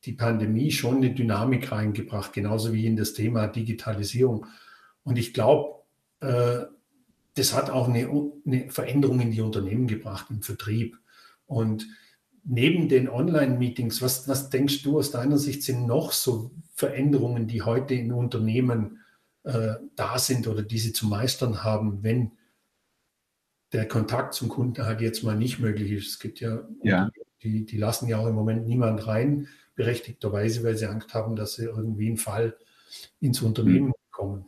die 0.04 0.12
Pandemie 0.12 0.72
schon 0.72 0.96
eine 0.96 1.12
Dynamik 1.12 1.70
reingebracht, 1.70 2.32
genauso 2.32 2.72
wie 2.72 2.86
in 2.86 2.96
das 2.96 3.12
Thema 3.12 3.46
Digitalisierung. 3.46 4.46
Und 5.04 5.18
ich 5.18 5.32
glaube, 5.34 5.82
äh, 6.20 6.66
das 7.34 7.54
hat 7.54 7.70
auch 7.70 7.88
eine, 7.88 8.08
eine, 8.44 8.70
Veränderung 8.70 9.20
in 9.20 9.30
die 9.30 9.40
Unternehmen 9.40 9.86
gebracht, 9.86 10.26
im 10.30 10.42
Vertrieb. 10.42 10.98
Und 11.46 11.86
neben 12.44 12.88
den 12.88 13.08
Online-Meetings, 13.08 14.02
was, 14.02 14.28
was 14.28 14.50
denkst 14.50 14.82
du 14.82 14.98
aus 14.98 15.10
deiner 15.10 15.38
Sicht 15.38 15.62
sind 15.62 15.86
noch 15.86 16.12
so 16.12 16.50
Veränderungen, 16.74 17.46
die 17.46 17.62
heute 17.62 17.94
in 17.94 18.12
Unternehmen 18.12 19.00
äh, 19.44 19.74
da 19.96 20.18
sind 20.18 20.46
oder 20.46 20.62
die 20.62 20.78
sie 20.78 20.92
zu 20.92 21.06
meistern 21.06 21.62
haben, 21.64 22.02
wenn 22.02 22.32
der 23.72 23.86
Kontakt 23.86 24.34
zum 24.34 24.48
Kunden 24.48 24.84
halt 24.84 25.00
jetzt 25.00 25.22
mal 25.22 25.36
nicht 25.36 25.58
möglich 25.58 25.92
ist? 25.92 26.08
Es 26.08 26.18
gibt 26.18 26.40
ja, 26.40 26.66
ja. 26.82 27.10
Die, 27.42 27.64
die 27.64 27.78
lassen 27.78 28.08
ja 28.08 28.18
auch 28.18 28.26
im 28.26 28.34
Moment 28.34 28.66
niemand 28.66 29.06
rein, 29.06 29.48
berechtigterweise, 29.74 30.62
weil 30.62 30.76
sie 30.76 30.86
Angst 30.86 31.14
haben, 31.14 31.36
dass 31.36 31.54
sie 31.54 31.64
irgendwie 31.64 32.08
einen 32.08 32.18
Fall 32.18 32.56
ins 33.20 33.40
Unternehmen 33.40 33.88
hm. 33.88 33.94
kommen. 34.10 34.46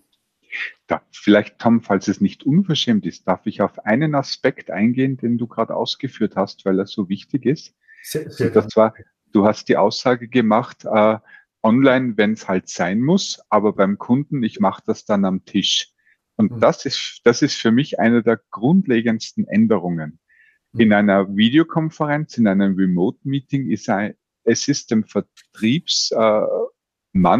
Da, 0.86 1.02
vielleicht, 1.10 1.58
Tom, 1.58 1.80
falls 1.80 2.08
es 2.08 2.20
nicht 2.20 2.44
unverschämt 2.44 3.06
ist, 3.06 3.26
darf 3.26 3.46
ich 3.46 3.62
auf 3.62 3.86
einen 3.86 4.14
Aspekt 4.14 4.70
eingehen, 4.70 5.16
den 5.16 5.38
du 5.38 5.46
gerade 5.46 5.74
ausgeführt 5.74 6.36
hast, 6.36 6.66
weil 6.66 6.78
er 6.78 6.86
so 6.86 7.08
wichtig 7.08 7.46
ist. 7.46 7.74
Sehr, 8.02 8.30
sehr 8.30 8.50
das 8.50 8.76
war, 8.76 8.94
du 9.32 9.46
hast 9.46 9.68
die 9.68 9.76
Aussage 9.76 10.28
gemacht, 10.28 10.84
äh, 10.84 11.18
online, 11.62 12.16
wenn 12.16 12.32
es 12.32 12.48
halt 12.48 12.68
sein 12.68 13.00
muss, 13.00 13.40
aber 13.48 13.72
beim 13.72 13.98
Kunden, 13.98 14.42
ich 14.42 14.60
mache 14.60 14.82
das 14.86 15.04
dann 15.04 15.24
am 15.24 15.44
Tisch. 15.44 15.92
Und 16.36 16.52
mhm. 16.52 16.60
das 16.60 16.84
ist, 16.84 17.20
das 17.24 17.42
ist 17.42 17.54
für 17.54 17.70
mich 17.70 18.00
eine 18.00 18.22
der 18.22 18.40
grundlegendsten 18.50 19.46
Änderungen. 19.46 20.18
Mhm. 20.72 20.80
In 20.80 20.92
einer 20.92 21.36
Videokonferenz, 21.36 22.36
in 22.38 22.46
einem 22.46 22.74
Remote-Meeting 22.74 23.70
ist 23.70 23.88
ein, 23.88 24.14
es 24.44 24.66
ist 24.66 24.90
dem 24.90 25.04
Vertriebsmann 25.04 26.44
äh, 26.44 26.46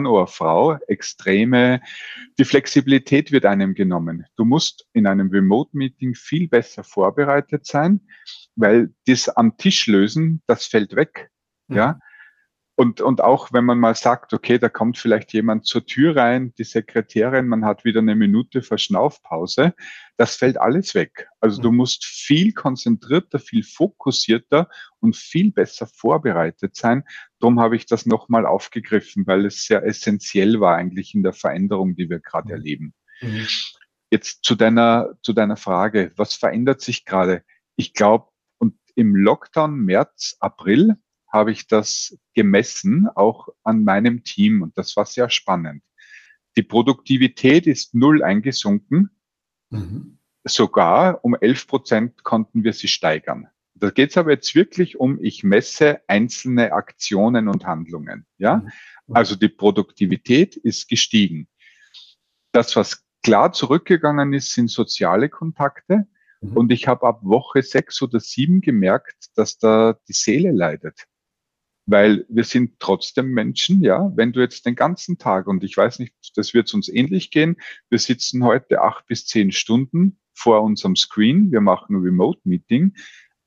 oder 0.07 0.27
Frau 0.27 0.79
extreme, 0.87 1.81
die 2.39 2.45
Flexibilität 2.45 3.33
wird 3.33 3.45
einem 3.45 3.75
genommen. 3.75 4.27
Du 4.37 4.45
musst 4.45 4.87
in 4.93 5.07
einem 5.07 5.31
Remote-Meeting 5.31 6.15
viel 6.15 6.49
besser 6.49 6.85
vorbereitet 6.85 7.67
sein, 7.67 8.01
weil 8.55 8.93
das 9.07 9.29
am 9.29 9.57
Tisch 9.57 9.87
lösen, 9.87 10.43
das 10.47 10.67
fällt 10.67 10.95
weg. 10.95 11.31
Mhm. 11.69 11.77
Ja. 11.77 12.01
Und, 12.75 13.03
und 13.03 13.21
auch 13.21 13.53
wenn 13.53 13.67
man 13.67 13.79
mal 13.79 13.95
sagt, 13.95 14.33
okay, 14.33 14.59
da 14.59 14.71
kommt 14.71 14.97
vielleicht 14.97 15.33
jemand 15.35 15.67
zur 15.67 15.85
Tür 15.85 16.17
rein, 16.17 16.55
die 16.57 16.65
Sekretärin, 16.65 17.47
man 17.47 17.67
hat 17.67 17.85
wieder 17.85 18.01
eine 18.01 18.15
Minute 18.15 18.63
Verschnaufpause, 18.63 19.75
das 20.17 20.37
fällt 20.37 20.59
alles 20.59 20.95
weg. 20.95 21.29
Also 21.41 21.61
du 21.61 21.71
mhm. 21.71 21.79
musst 21.79 22.05
viel 22.07 22.53
konzentrierter, 22.53 23.39
viel 23.39 23.63
fokussierter 23.63 24.71
und 25.01 25.17
viel 25.17 25.53
besser 25.53 25.87
vorbereitet 25.87 26.75
sein. 26.75 27.05
Darum 27.41 27.61
habe 27.61 27.77
ich 27.77 27.85
das 27.85 28.07
nochmal 28.07 28.47
aufgegriffen, 28.47 29.27
weil 29.27 29.45
es 29.45 29.67
sehr 29.67 29.85
essentiell 29.85 30.59
war 30.59 30.77
eigentlich 30.77 31.15
in 31.15 31.23
der 31.23 31.35
Veränderung, 31.35 31.95
die 31.95 32.09
wir 32.09 32.21
gerade 32.21 32.49
mhm. 32.49 32.55
erleben. 32.55 32.95
Mhm. 33.21 33.47
Jetzt 34.11 34.45
zu 34.45 34.55
deiner, 34.55 35.11
zu 35.23 35.35
deiner 35.35 35.57
Frage, 35.57 36.13
was 36.17 36.35
verändert 36.35 36.81
sich 36.81 37.05
gerade? 37.05 37.45
Ich 37.77 37.93
glaube, 37.93 38.29
und 38.59 38.77
im 38.95 39.15
Lockdown 39.15 39.77
März, 39.77 40.37
April 40.41 40.97
habe 41.33 41.51
ich 41.51 41.67
das 41.67 42.19
gemessen, 42.35 43.09
auch 43.15 43.49
an 43.65 43.85
meinem 43.85 44.23
Team. 44.23 44.63
Und 44.63 44.77
das 44.77 44.97
war 44.97 45.07
sehr 45.07 45.31
spannend. 45.31 45.83
Die 46.57 46.63
Produktivität 46.63 47.67
ist 47.67 47.95
null 47.95 48.23
eingesunken. 48.23 49.11
Mhm. 49.71 50.19
Sogar 50.45 51.25
um 51.25 51.35
11 51.35 51.67
Prozent 51.67 52.25
konnten 52.25 52.65
wir 52.65 52.75
sie 52.75 52.89
steigern. 52.89 53.49
Da 53.75 53.91
geht 53.91 54.11
es 54.11 54.17
aber 54.19 54.33
jetzt 54.33 54.55
wirklich 54.55 55.01
um, 55.01 55.19
ich 55.23 55.43
messe 55.43 56.03
einzelne 56.07 56.73
Aktionen 56.73 57.49
und 57.49 57.65
Handlungen. 57.65 58.27
Ja, 58.37 58.57
mhm. 58.59 58.71
also 59.15 59.35
die 59.35 59.49
Produktivität 59.49 60.57
ist 60.57 60.89
gestiegen. 60.89 61.49
Das, 62.53 62.77
was 62.77 63.05
klar 63.23 63.53
zurückgegangen 63.53 64.35
ist, 64.35 64.53
sind 64.53 64.71
soziale 64.71 65.31
Kontakte. 65.31 66.07
Mhm. 66.43 66.57
Und 66.57 66.73
ich 66.73 66.87
habe 66.87 67.07
ab 67.07 67.21
Woche 67.23 67.63
sechs 67.63 68.03
oder 68.03 68.21
sieben 68.21 68.61
gemerkt, 68.61 69.31
dass 69.37 69.57
da 69.57 69.99
die 70.07 70.13
Seele 70.13 70.53
leidet 70.53 71.07
weil 71.87 72.25
wir 72.29 72.45
sind 72.45 72.79
trotzdem 72.79 73.33
Menschen, 73.33 73.83
ja. 73.83 74.11
Wenn 74.15 74.33
du 74.33 74.41
jetzt 74.41 74.67
den 74.67 74.75
ganzen 74.75 75.19
Tag, 75.19 75.47
und 75.47 75.65
ich 75.65 75.77
weiß 75.77 75.99
nicht, 75.99 76.15
das 76.37 76.55
wird 76.55 76.73
uns 76.75 76.89
ähnlich 76.89 77.31
gehen, 77.31 77.57
wir 77.91 77.99
sitzen 77.99 78.45
heute 78.45 78.83
acht 78.83 79.07
bis 79.07 79.27
zehn 79.27 79.53
Stunden 79.53 80.19
vor 80.35 80.63
unserem 80.63 80.97
Screen, 80.97 81.51
wir 81.53 81.61
machen 81.61 81.97
ein 81.97 82.03
Remote-Meeting, 82.03 82.95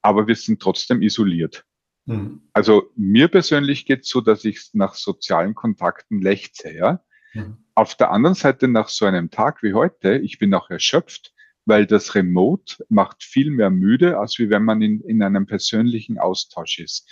aber 0.02 0.28
wir 0.28 0.36
sind 0.36 0.62
trotzdem 0.62 1.02
isoliert. 1.02 1.66
Mhm. 2.06 2.42
Also 2.54 2.92
mir 2.96 3.28
persönlich 3.28 3.86
geht 3.86 4.02
es 4.02 4.10
so, 4.10 4.22
dass 4.22 4.46
ich 4.46 4.70
nach 4.74 4.96
sozialen 4.96 5.56
Kontakten 5.56 6.22
lechze, 6.22 6.74
ja. 6.74 7.04
Mhm. 7.34 7.58
Auf 7.74 7.96
der 7.96 8.12
anderen 8.12 8.36
Seite 8.36 8.68
nach 8.68 8.90
so 8.90 9.06
einem 9.06 9.32
Tag 9.32 9.64
wie 9.64 9.74
heute, 9.74 10.18
ich 10.18 10.40
bin 10.40 10.54
auch 10.54 10.70
erschöpft, 10.70 11.34
weil 11.66 11.86
das 11.86 12.16
Remote 12.16 12.86
macht 12.90 13.24
viel 13.24 13.50
mehr 13.50 13.72
müde, 13.72 14.20
als 14.20 14.38
wie 14.40 14.50
wenn 14.50 14.64
man 14.64 14.82
in, 14.82 15.02
in 15.02 15.24
einem 15.24 15.46
persönlichen 15.48 16.20
Austausch 16.20 16.80
ist. 16.80 17.10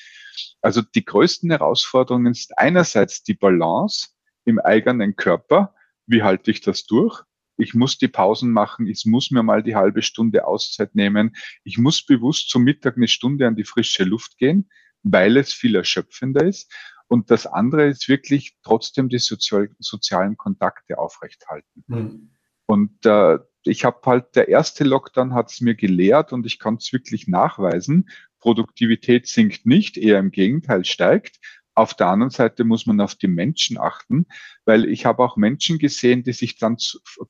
Also 0.61 0.81
die 0.81 1.05
größten 1.05 1.49
Herausforderungen 1.49 2.31
ist 2.31 2.57
einerseits 2.57 3.23
die 3.23 3.33
Balance 3.33 4.09
im 4.45 4.59
eigenen 4.59 5.15
Körper. 5.15 5.75
Wie 6.05 6.23
halte 6.23 6.51
ich 6.51 6.61
das 6.61 6.85
durch? 6.85 7.23
Ich 7.57 7.73
muss 7.73 7.97
die 7.97 8.07
Pausen 8.07 8.51
machen. 8.51 8.87
Ich 8.87 9.05
muss 9.05 9.31
mir 9.31 9.43
mal 9.43 9.63
die 9.63 9.75
halbe 9.75 10.01
Stunde 10.01 10.47
Auszeit 10.47 10.95
nehmen. 10.95 11.35
Ich 11.63 11.77
muss 11.77 12.05
bewusst 12.05 12.49
zum 12.49 12.63
Mittag 12.63 12.97
eine 12.97 13.07
Stunde 13.07 13.47
an 13.47 13.55
die 13.55 13.63
frische 13.63 14.03
Luft 14.03 14.37
gehen, 14.37 14.69
weil 15.03 15.37
es 15.37 15.53
viel 15.53 15.75
erschöpfender 15.75 16.43
ist. 16.43 16.73
Und 17.07 17.29
das 17.29 17.45
andere 17.45 17.85
ist 17.87 18.09
wirklich 18.09 18.57
trotzdem 18.63 19.09
die 19.09 19.19
sozial, 19.19 19.69
sozialen 19.79 20.35
Kontakte 20.35 20.97
aufrechthalten. 20.97 21.83
Mhm. 21.87 22.31
Und 22.65 23.05
äh, 23.05 23.37
ich 23.63 23.85
habe 23.85 23.99
halt, 24.05 24.35
der 24.35 24.47
erste 24.47 24.83
Lockdown 24.83 25.33
hat 25.33 25.51
es 25.51 25.61
mir 25.61 25.75
gelehrt 25.75 26.33
und 26.33 26.45
ich 26.45 26.59
kann 26.59 26.75
es 26.75 26.91
wirklich 26.91 27.27
nachweisen. 27.27 28.09
Produktivität 28.43 29.25
sinkt 29.25 29.65
nicht, 29.65 29.95
eher 29.95 30.19
im 30.19 30.29
Gegenteil 30.29 30.83
steigt. 30.83 31.39
Auf 31.75 31.93
der 31.93 32.07
anderen 32.07 32.29
Seite 32.29 32.65
muss 32.65 32.85
man 32.85 32.99
auf 32.99 33.15
die 33.15 33.29
Menschen 33.29 33.79
achten, 33.79 34.25
weil 34.65 34.83
ich 34.83 35.05
habe 35.05 35.23
auch 35.23 35.37
Menschen 35.37 35.79
gesehen, 35.79 36.23
die 36.23 36.33
sich 36.33 36.57
dann 36.57 36.75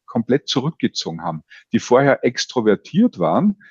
komplett 0.08 0.48
zurückgezogen 0.48 1.22
haben, 1.22 1.44
die 1.72 1.78
vorher 1.78 2.26
extrovertiert 2.26 3.20
waren 3.20 3.62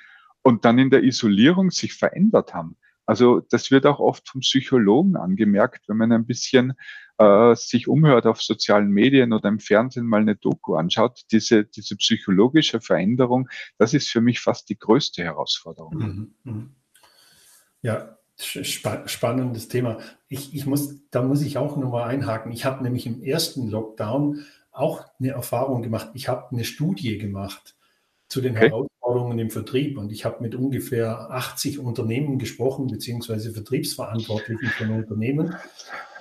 und 0.41 0.63
dann 0.63 0.79
in 0.79 0.89
der 0.89 1.03
Isolierung 1.03 1.69
sich 1.69 1.93
verändert 1.93 2.53
haben. 2.53 2.77
Also 3.05 3.41
das 3.41 3.71
wird 3.71 3.85
auch 3.85 3.99
oft 3.99 4.29
vom 4.29 4.39
Psychologen 4.39 5.17
angemerkt, 5.17 5.89
wenn 5.89 5.97
man 5.97 6.13
ein 6.13 6.25
bisschen 6.25 6.73
äh, 7.17 7.55
sich 7.55 7.89
umhört 7.89 8.25
auf 8.25 8.41
sozialen 8.41 8.89
Medien 8.89 9.33
oder 9.33 9.49
im 9.49 9.59
Fernsehen 9.59 10.07
mal 10.07 10.21
eine 10.21 10.37
Doku 10.37 10.75
anschaut. 10.75 11.23
Diese, 11.33 11.65
diese 11.65 11.97
psychologische 11.97 12.79
Veränderung, 12.79 13.49
das 13.77 13.93
ist 13.93 14.09
für 14.09 14.21
mich 14.21 14.39
fast 14.39 14.69
die 14.69 14.79
größte 14.79 15.25
Herausforderung. 15.25 15.97
Mhm. 15.97 16.35
mhm. 16.45 16.75
Ja, 17.83 18.17
spa 18.37 19.07
spannendes 19.07 19.67
Thema. 19.67 19.99
Ich, 20.27 20.55
ich 20.55 20.65
muss, 20.65 20.95
da 21.11 21.21
muss 21.21 21.43
ich 21.43 21.57
auch 21.57 21.77
nochmal 21.77 22.09
einhaken. 22.09 22.51
Ich 22.51 22.65
habe 22.65 22.83
nämlich 22.83 23.05
im 23.05 23.21
ersten 23.21 23.69
Lockdown 23.69 24.43
auch 24.71 25.05
eine 25.19 25.31
Erfahrung 25.31 25.83
gemacht. 25.83 26.09
Ich 26.15 26.27
habe 26.27 26.51
eine 26.51 26.63
Studie 26.63 27.19
gemacht 27.19 27.75
zu 28.27 28.41
den 28.41 28.57
okay. 28.57 28.69
Herausforderungen 28.69 29.37
im 29.37 29.51
Vertrieb 29.51 29.97
und 29.97 30.11
ich 30.11 30.25
habe 30.25 30.41
mit 30.41 30.55
ungefähr 30.55 31.29
80 31.29 31.77
Unternehmen 31.77 32.39
gesprochen, 32.39 32.87
beziehungsweise 32.87 33.51
Vertriebsverantwortlichen 33.51 34.69
von 34.69 34.89
Unternehmen. 34.89 35.55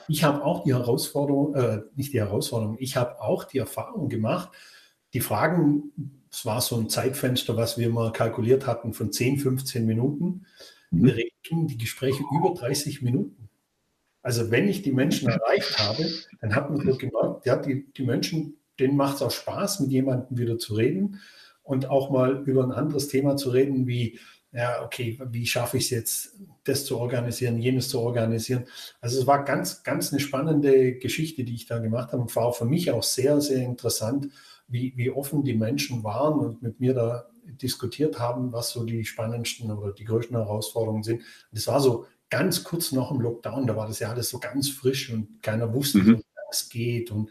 Ich 0.09 0.25
habe 0.25 0.45
auch 0.45 0.65
die 0.65 0.75
Herausforderung, 0.75 1.55
äh, 1.55 1.81
nicht 1.95 2.13
die 2.13 2.21
Herausforderung, 2.21 2.77
ich 2.79 2.97
habe 2.97 3.23
auch 3.23 3.45
die 3.45 3.59
Erfahrung 3.59 4.11
gemacht, 4.11 4.51
die 5.15 5.21
Fragen, 5.21 6.21
es 6.31 6.45
war 6.45 6.61
so 6.61 6.77
ein 6.77 6.91
Zeitfenster, 6.91 7.57
was 7.57 7.79
wir 7.79 7.89
mal 7.89 8.13
kalkuliert 8.13 8.67
hatten 8.67 8.93
von 8.93 9.13
10, 9.13 9.39
15 9.39 9.87
Minuten. 9.87 10.47
In 10.93 11.05
der 11.05 11.17
Regel 11.17 11.33
gingen 11.43 11.67
die 11.69 11.79
Gespräche 11.79 12.23
über 12.31 12.55
30 12.55 13.03
Minuten. 13.03 13.49
Also 14.23 14.51
wenn 14.51 14.69
ich 14.69 14.83
die 14.83 14.93
Menschen 14.93 15.29
erreicht 15.29 15.79
habe, 15.79 16.09
dann 16.41 16.55
hat 16.55 16.71
man 16.71 16.81
so 16.87 16.97
gemerkt, 16.97 17.47
ja, 17.47 17.57
die, 17.57 17.93
die 17.93 18.05
Menschen, 18.05 18.59
denen 18.79 18.97
macht 18.97 19.17
es 19.17 19.23
auch 19.23 19.31
Spaß, 19.31 19.81
mit 19.81 19.91
jemandem 19.91 20.39
wieder 20.39 20.59
zu 20.59 20.75
reden 20.75 21.21
und 21.63 21.91
auch 21.91 22.11
mal 22.11 22.43
über 22.47 22.63
ein 22.63 22.73
anderes 22.73 23.09
Thema 23.09 23.37
zu 23.37 23.51
reden, 23.51 23.87
wie, 23.87 24.21
ja, 24.53 24.85
okay, 24.85 25.19
wie 25.31 25.47
schaffe 25.47 25.79
ich 25.79 25.85
es 25.85 25.91
jetzt, 25.91 26.41
das 26.65 26.85
zu 26.85 26.99
organisieren, 26.99 27.59
jenes 27.59 27.89
zu 27.89 27.99
organisieren. 28.01 28.67
Also 29.01 29.19
es 29.21 29.27
war 29.27 29.45
ganz, 29.45 29.83
ganz 29.83 30.13
eine 30.13 30.21
spannende 30.21 30.99
Geschichte, 30.99 31.43
die 31.43 31.55
ich 31.55 31.67
da 31.67 31.79
gemacht 31.79 32.13
habe 32.13 32.23
und 32.23 32.37
war 32.37 32.53
für 32.53 32.67
mich 32.67 32.91
auch 32.91 33.03
sehr, 33.03 33.41
sehr 33.41 33.65
interessant, 33.65 34.29
wie, 34.69 34.93
wie 34.97 35.11
offen 35.11 35.43
die 35.43 35.55
Menschen 35.55 36.05
waren 36.05 36.39
und 36.39 36.63
mit 36.63 36.79
mir 36.79 36.95
da 36.95 37.32
diskutiert 37.45 38.19
haben, 38.19 38.53
was 38.53 38.71
so 38.71 38.85
die 38.85 39.05
spannendsten 39.05 39.71
oder 39.71 39.93
die 39.93 40.05
größten 40.05 40.37
Herausforderungen 40.37 41.03
sind. 41.03 41.23
Das 41.51 41.67
war 41.67 41.81
so 41.81 42.07
ganz 42.31 42.65
kurz 42.65 42.93
nach 42.93 43.09
dem 43.09 43.21
Lockdown, 43.21 43.67
da 43.67 43.77
war 43.77 43.87
das 43.87 43.99
ja 43.99 44.11
alles 44.11 44.31
so 44.31 44.39
ganz 44.39 44.71
frisch 44.71 45.13
und 45.13 45.43
keiner 45.43 45.75
wusste, 45.75 45.99
mhm. 45.99 46.19
wie 46.19 46.25
es 46.51 46.69
geht. 46.69 47.11
Und 47.11 47.31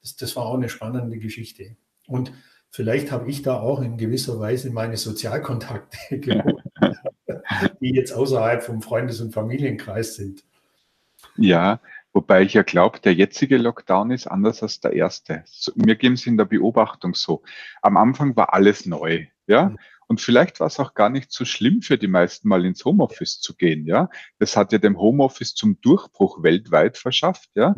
das, 0.00 0.16
das 0.16 0.34
war 0.36 0.46
auch 0.46 0.56
eine 0.56 0.68
spannende 0.68 1.18
Geschichte. 1.18 1.76
Und 2.06 2.32
vielleicht 2.70 3.12
habe 3.12 3.30
ich 3.30 3.42
da 3.42 3.60
auch 3.60 3.80
in 3.80 3.98
gewisser 3.98 4.40
Weise 4.40 4.70
meine 4.70 4.96
Sozialkontakte 4.96 6.18
geholt, 6.18 6.64
die 7.80 7.94
jetzt 7.94 8.12
außerhalb 8.12 8.62
vom 8.62 8.82
Freundes- 8.82 9.20
und 9.20 9.32
Familienkreis 9.32 10.16
sind. 10.16 10.44
Ja, 11.36 11.80
Wobei 12.12 12.42
ich 12.42 12.54
ja 12.54 12.62
glaube, 12.62 13.00
der 13.00 13.14
jetzige 13.14 13.56
Lockdown 13.56 14.10
ist 14.10 14.26
anders 14.26 14.62
als 14.62 14.80
der 14.80 14.92
erste. 14.92 15.44
Mir 15.74 15.96
ging 15.96 16.12
es 16.12 16.26
in 16.26 16.36
der 16.36 16.44
Beobachtung 16.44 17.14
so. 17.14 17.42
Am 17.80 17.96
Anfang 17.96 18.36
war 18.36 18.52
alles 18.52 18.84
neu. 18.84 19.26
Ja? 19.46 19.70
Mhm. 19.70 19.78
Und 20.08 20.20
vielleicht 20.20 20.60
war 20.60 20.66
es 20.66 20.78
auch 20.78 20.92
gar 20.92 21.08
nicht 21.08 21.32
so 21.32 21.46
schlimm 21.46 21.80
für 21.80 21.96
die 21.96 22.08
meisten 22.08 22.48
mal 22.48 22.66
ins 22.66 22.84
Homeoffice 22.84 23.40
zu 23.40 23.56
gehen, 23.56 23.86
ja. 23.86 24.10
Das 24.38 24.58
hat 24.58 24.72
ja 24.72 24.78
dem 24.78 24.98
Homeoffice 24.98 25.54
zum 25.54 25.80
Durchbruch 25.80 26.42
weltweit 26.42 26.98
verschafft, 26.98 27.48
ja. 27.54 27.74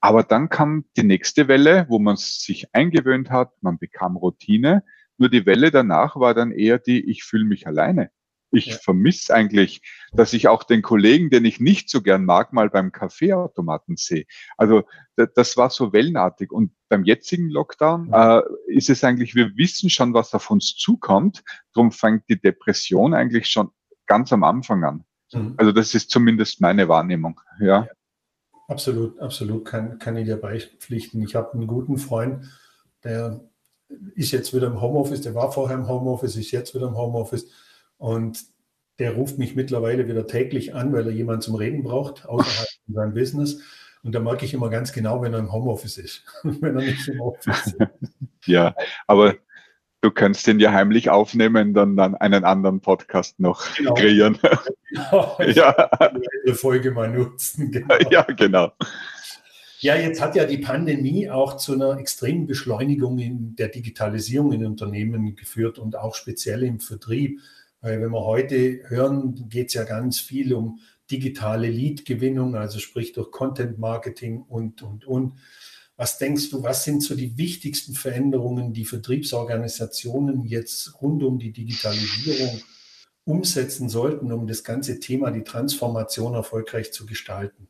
Aber 0.00 0.22
dann 0.22 0.50
kam 0.50 0.84
die 0.96 1.02
nächste 1.02 1.48
Welle, 1.48 1.86
wo 1.88 1.98
man 1.98 2.16
sich 2.16 2.72
eingewöhnt 2.72 3.30
hat, 3.30 3.60
man 3.60 3.78
bekam 3.78 4.16
Routine. 4.16 4.84
Nur 5.16 5.30
die 5.30 5.46
Welle 5.46 5.72
danach 5.72 6.14
war 6.14 6.32
dann 6.32 6.52
eher 6.52 6.78
die, 6.78 7.10
ich 7.10 7.24
fühle 7.24 7.44
mich 7.44 7.66
alleine. 7.66 8.12
Ich 8.50 8.66
ja. 8.66 8.76
vermisse 8.76 9.34
eigentlich, 9.34 9.82
dass 10.12 10.32
ich 10.32 10.48
auch 10.48 10.62
den 10.62 10.82
Kollegen, 10.82 11.30
den 11.30 11.44
ich 11.44 11.60
nicht 11.60 11.90
so 11.90 12.00
gern 12.00 12.24
mag, 12.24 12.52
mal 12.52 12.70
beim 12.70 12.92
Kaffeeautomaten 12.92 13.96
sehe. 13.96 14.24
Also 14.56 14.84
das 15.16 15.56
war 15.56 15.70
so 15.70 15.92
wellenartig. 15.92 16.50
Und 16.50 16.72
beim 16.88 17.04
jetzigen 17.04 17.50
Lockdown 17.50 18.10
äh, 18.12 18.42
ist 18.66 18.88
es 18.88 19.04
eigentlich, 19.04 19.34
wir 19.34 19.56
wissen 19.56 19.90
schon, 19.90 20.14
was 20.14 20.34
auf 20.34 20.50
uns 20.50 20.76
zukommt. 20.76 21.44
Darum 21.74 21.92
fängt 21.92 22.24
die 22.28 22.40
Depression 22.40 23.14
eigentlich 23.14 23.48
schon 23.48 23.70
ganz 24.06 24.32
am 24.32 24.44
Anfang 24.44 24.84
an. 24.84 25.04
Mhm. 25.32 25.54
Also 25.56 25.72
das 25.72 25.94
ist 25.94 26.10
zumindest 26.10 26.60
meine 26.60 26.88
Wahrnehmung. 26.88 27.40
Ja. 27.60 27.66
ja. 27.84 27.88
Absolut, 28.68 29.18
absolut, 29.18 29.64
kann, 29.64 29.98
kann 29.98 30.16
ich 30.18 30.26
dir 30.26 30.36
beipflichten. 30.36 31.22
Ich 31.22 31.34
habe 31.34 31.54
einen 31.54 31.66
guten 31.66 31.96
Freund, 31.96 32.44
der 33.02 33.40
ist 34.14 34.32
jetzt 34.32 34.54
wieder 34.54 34.66
im 34.66 34.80
Homeoffice, 34.82 35.22
der 35.22 35.34
war 35.34 35.50
vorher 35.50 35.78
im 35.78 35.88
Homeoffice, 35.88 36.36
ist 36.36 36.50
jetzt 36.50 36.74
wieder 36.74 36.88
im 36.88 36.96
Homeoffice 36.96 37.50
und 37.98 38.42
der 38.98 39.12
ruft 39.12 39.38
mich 39.38 39.54
mittlerweile 39.54 40.08
wieder 40.08 40.26
täglich 40.26 40.74
an, 40.74 40.92
weil 40.92 41.06
er 41.06 41.12
jemanden 41.12 41.42
zum 41.42 41.54
Reden 41.54 41.82
braucht, 41.84 42.26
außerhalb 42.26 42.68
von 42.86 42.94
seinem 42.94 43.14
Business. 43.14 43.60
Und 44.02 44.14
da 44.14 44.20
merke 44.20 44.44
ich 44.44 44.54
immer 44.54 44.70
ganz 44.70 44.92
genau, 44.92 45.22
wenn 45.22 45.32
er 45.32 45.40
im 45.40 45.52
Homeoffice 45.52 45.98
ist, 45.98 46.24
wenn 46.42 46.76
er 46.76 46.84
nicht 46.84 47.06
im 47.08 47.20
Office 47.20 47.66
ist. 47.66 47.76
ja, 48.46 48.74
aber 49.06 49.36
du 50.00 50.10
kannst 50.10 50.46
den 50.46 50.60
ja 50.60 50.72
heimlich 50.72 51.10
aufnehmen, 51.10 51.74
dann, 51.74 51.96
dann 51.96 52.14
einen 52.14 52.44
anderen 52.44 52.80
Podcast 52.80 53.38
noch 53.40 53.64
genau. 53.76 53.94
kreieren. 53.94 54.38
Genau, 54.90 55.38
ja. 55.42 55.70
Eine 55.74 56.54
Folge 56.54 56.90
mal 56.90 57.10
nutzen. 57.10 57.70
Genau. 57.70 57.94
Ja, 58.10 58.22
genau. 58.22 58.72
Ja, 59.80 59.94
jetzt 59.94 60.20
hat 60.20 60.34
ja 60.34 60.44
die 60.44 60.58
Pandemie 60.58 61.30
auch 61.30 61.56
zu 61.56 61.72
einer 61.72 61.98
extremen 61.98 62.48
Beschleunigung 62.48 63.18
in 63.18 63.54
der 63.54 63.68
Digitalisierung 63.68 64.52
in 64.52 64.66
Unternehmen 64.66 65.36
geführt 65.36 65.78
und 65.78 65.94
auch 65.94 66.16
speziell 66.16 66.64
im 66.64 66.80
Vertrieb. 66.80 67.40
Weil 67.80 68.00
wenn 68.00 68.10
wir 68.10 68.24
heute 68.24 68.82
hören, 68.88 69.48
geht 69.48 69.68
es 69.68 69.74
ja 69.74 69.84
ganz 69.84 70.20
viel 70.20 70.52
um 70.52 70.80
digitale 71.10 71.68
Lead-Gewinnung, 71.68 72.54
also 72.54 72.78
sprich 72.78 73.12
durch 73.12 73.30
Content-Marketing 73.30 74.42
und, 74.42 74.82
und, 74.82 75.06
und. 75.06 75.34
Was 75.96 76.18
denkst 76.18 76.50
du, 76.50 76.62
was 76.62 76.84
sind 76.84 77.02
so 77.02 77.16
die 77.16 77.36
wichtigsten 77.38 77.94
Veränderungen, 77.94 78.72
die 78.72 78.84
Vertriebsorganisationen 78.84 80.44
jetzt 80.44 81.00
rund 81.02 81.22
um 81.22 81.38
die 81.38 81.52
Digitalisierung 81.52 82.60
umsetzen 83.24 83.88
sollten, 83.88 84.32
um 84.32 84.46
das 84.46 84.64
ganze 84.64 85.00
Thema, 85.00 85.30
die 85.30 85.42
Transformation 85.42 86.34
erfolgreich 86.34 86.92
zu 86.92 87.04
gestalten? 87.04 87.68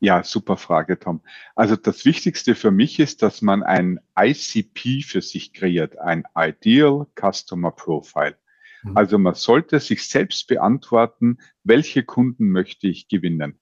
Ja, 0.00 0.22
super 0.22 0.56
Frage, 0.56 0.98
Tom. 0.98 1.22
Also 1.54 1.76
das 1.76 2.04
Wichtigste 2.04 2.54
für 2.54 2.70
mich 2.70 2.98
ist, 2.98 3.22
dass 3.22 3.40
man 3.40 3.62
ein 3.62 4.00
ICP 4.18 5.02
für 5.02 5.22
sich 5.22 5.52
kreiert, 5.52 5.98
ein 5.98 6.24
Ideal 6.36 7.06
Customer 7.14 7.70
Profile. 7.70 8.36
Mhm. 8.84 8.96
Also 8.96 9.18
man 9.18 9.34
sollte 9.34 9.80
sich 9.80 10.08
selbst 10.08 10.46
beantworten, 10.46 11.38
welche 11.62 12.04
Kunden 12.04 12.50
möchte 12.50 12.86
ich 12.86 13.08
gewinnen. 13.08 13.58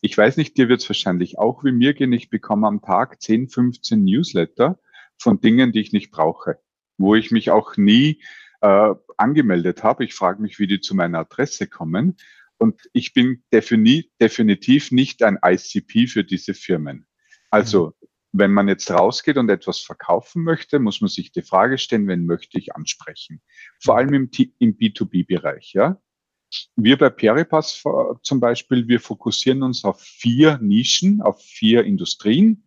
Ich 0.00 0.16
weiß 0.16 0.36
nicht, 0.36 0.56
dir 0.56 0.68
wird 0.68 0.80
es 0.80 0.88
wahrscheinlich 0.88 1.38
auch 1.38 1.64
wie 1.64 1.72
mir 1.72 1.92
gehen. 1.92 2.12
Ich 2.12 2.30
bekomme 2.30 2.66
am 2.66 2.80
Tag 2.80 3.20
10, 3.20 3.48
15 3.48 4.04
Newsletter 4.04 4.78
von 5.18 5.40
Dingen, 5.40 5.72
die 5.72 5.80
ich 5.80 5.92
nicht 5.92 6.10
brauche, 6.10 6.58
wo 6.96 7.14
ich 7.14 7.30
mich 7.30 7.50
auch 7.50 7.76
nie 7.76 8.22
äh, 8.60 8.94
angemeldet 9.16 9.82
habe. 9.82 10.04
Ich 10.04 10.14
frage 10.14 10.40
mich, 10.40 10.58
wie 10.58 10.66
die 10.66 10.80
zu 10.80 10.94
meiner 10.94 11.20
Adresse 11.20 11.66
kommen. 11.66 12.16
Und 12.58 12.88
ich 12.92 13.12
bin 13.12 13.42
defini 13.52 14.10
definitiv 14.20 14.92
nicht 14.92 15.22
ein 15.22 15.38
ICP 15.44 16.06
für 16.06 16.24
diese 16.24 16.54
Firmen. 16.54 17.06
Also, 17.50 17.94
mhm. 18.00 18.05
Wenn 18.38 18.52
man 18.52 18.68
jetzt 18.68 18.90
rausgeht 18.90 19.36
und 19.36 19.48
etwas 19.48 19.80
verkaufen 19.80 20.42
möchte, 20.42 20.78
muss 20.78 21.00
man 21.00 21.08
sich 21.08 21.32
die 21.32 21.42
Frage 21.42 21.78
stellen, 21.78 22.08
wen 22.08 22.26
möchte 22.26 22.58
ich 22.58 22.74
ansprechen? 22.74 23.40
Vor 23.80 23.96
allem 23.96 24.14
im, 24.14 24.30
im 24.58 24.76
B2B-Bereich, 24.76 25.72
ja. 25.72 26.00
Wir 26.76 26.96
bei 26.96 27.10
Peripass 27.10 27.82
zum 28.22 28.40
Beispiel, 28.40 28.86
wir 28.88 29.00
fokussieren 29.00 29.62
uns 29.62 29.84
auf 29.84 30.00
vier 30.00 30.58
Nischen, 30.58 31.20
auf 31.20 31.42
vier 31.42 31.84
Industrien. 31.84 32.64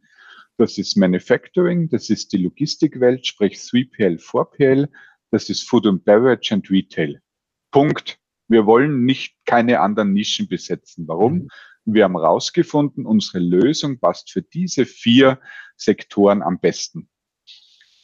Das 0.57 0.77
ist 0.77 0.97
Manufacturing, 0.97 1.89
das 1.89 2.09
ist 2.09 2.33
die 2.33 2.37
Logistikwelt, 2.37 3.25
sprich 3.25 3.55
3PL, 3.55 4.19
4PL, 4.21 4.89
das 5.31 5.49
ist 5.49 5.67
Food 5.67 5.87
and 5.87 6.03
Beverage 6.03 6.53
and 6.53 6.69
Retail. 6.69 7.21
Punkt. 7.71 8.19
Wir 8.49 8.65
wollen 8.65 9.05
nicht 9.05 9.37
keine 9.45 9.79
anderen 9.79 10.11
Nischen 10.13 10.47
besetzen. 10.47 11.07
Warum? 11.07 11.49
Wir 11.93 12.03
haben 12.05 12.17
herausgefunden, 12.17 13.05
unsere 13.05 13.39
Lösung 13.39 13.99
passt 13.99 14.31
für 14.31 14.41
diese 14.41 14.85
vier 14.85 15.39
Sektoren 15.75 16.41
am 16.41 16.59
besten. 16.59 17.09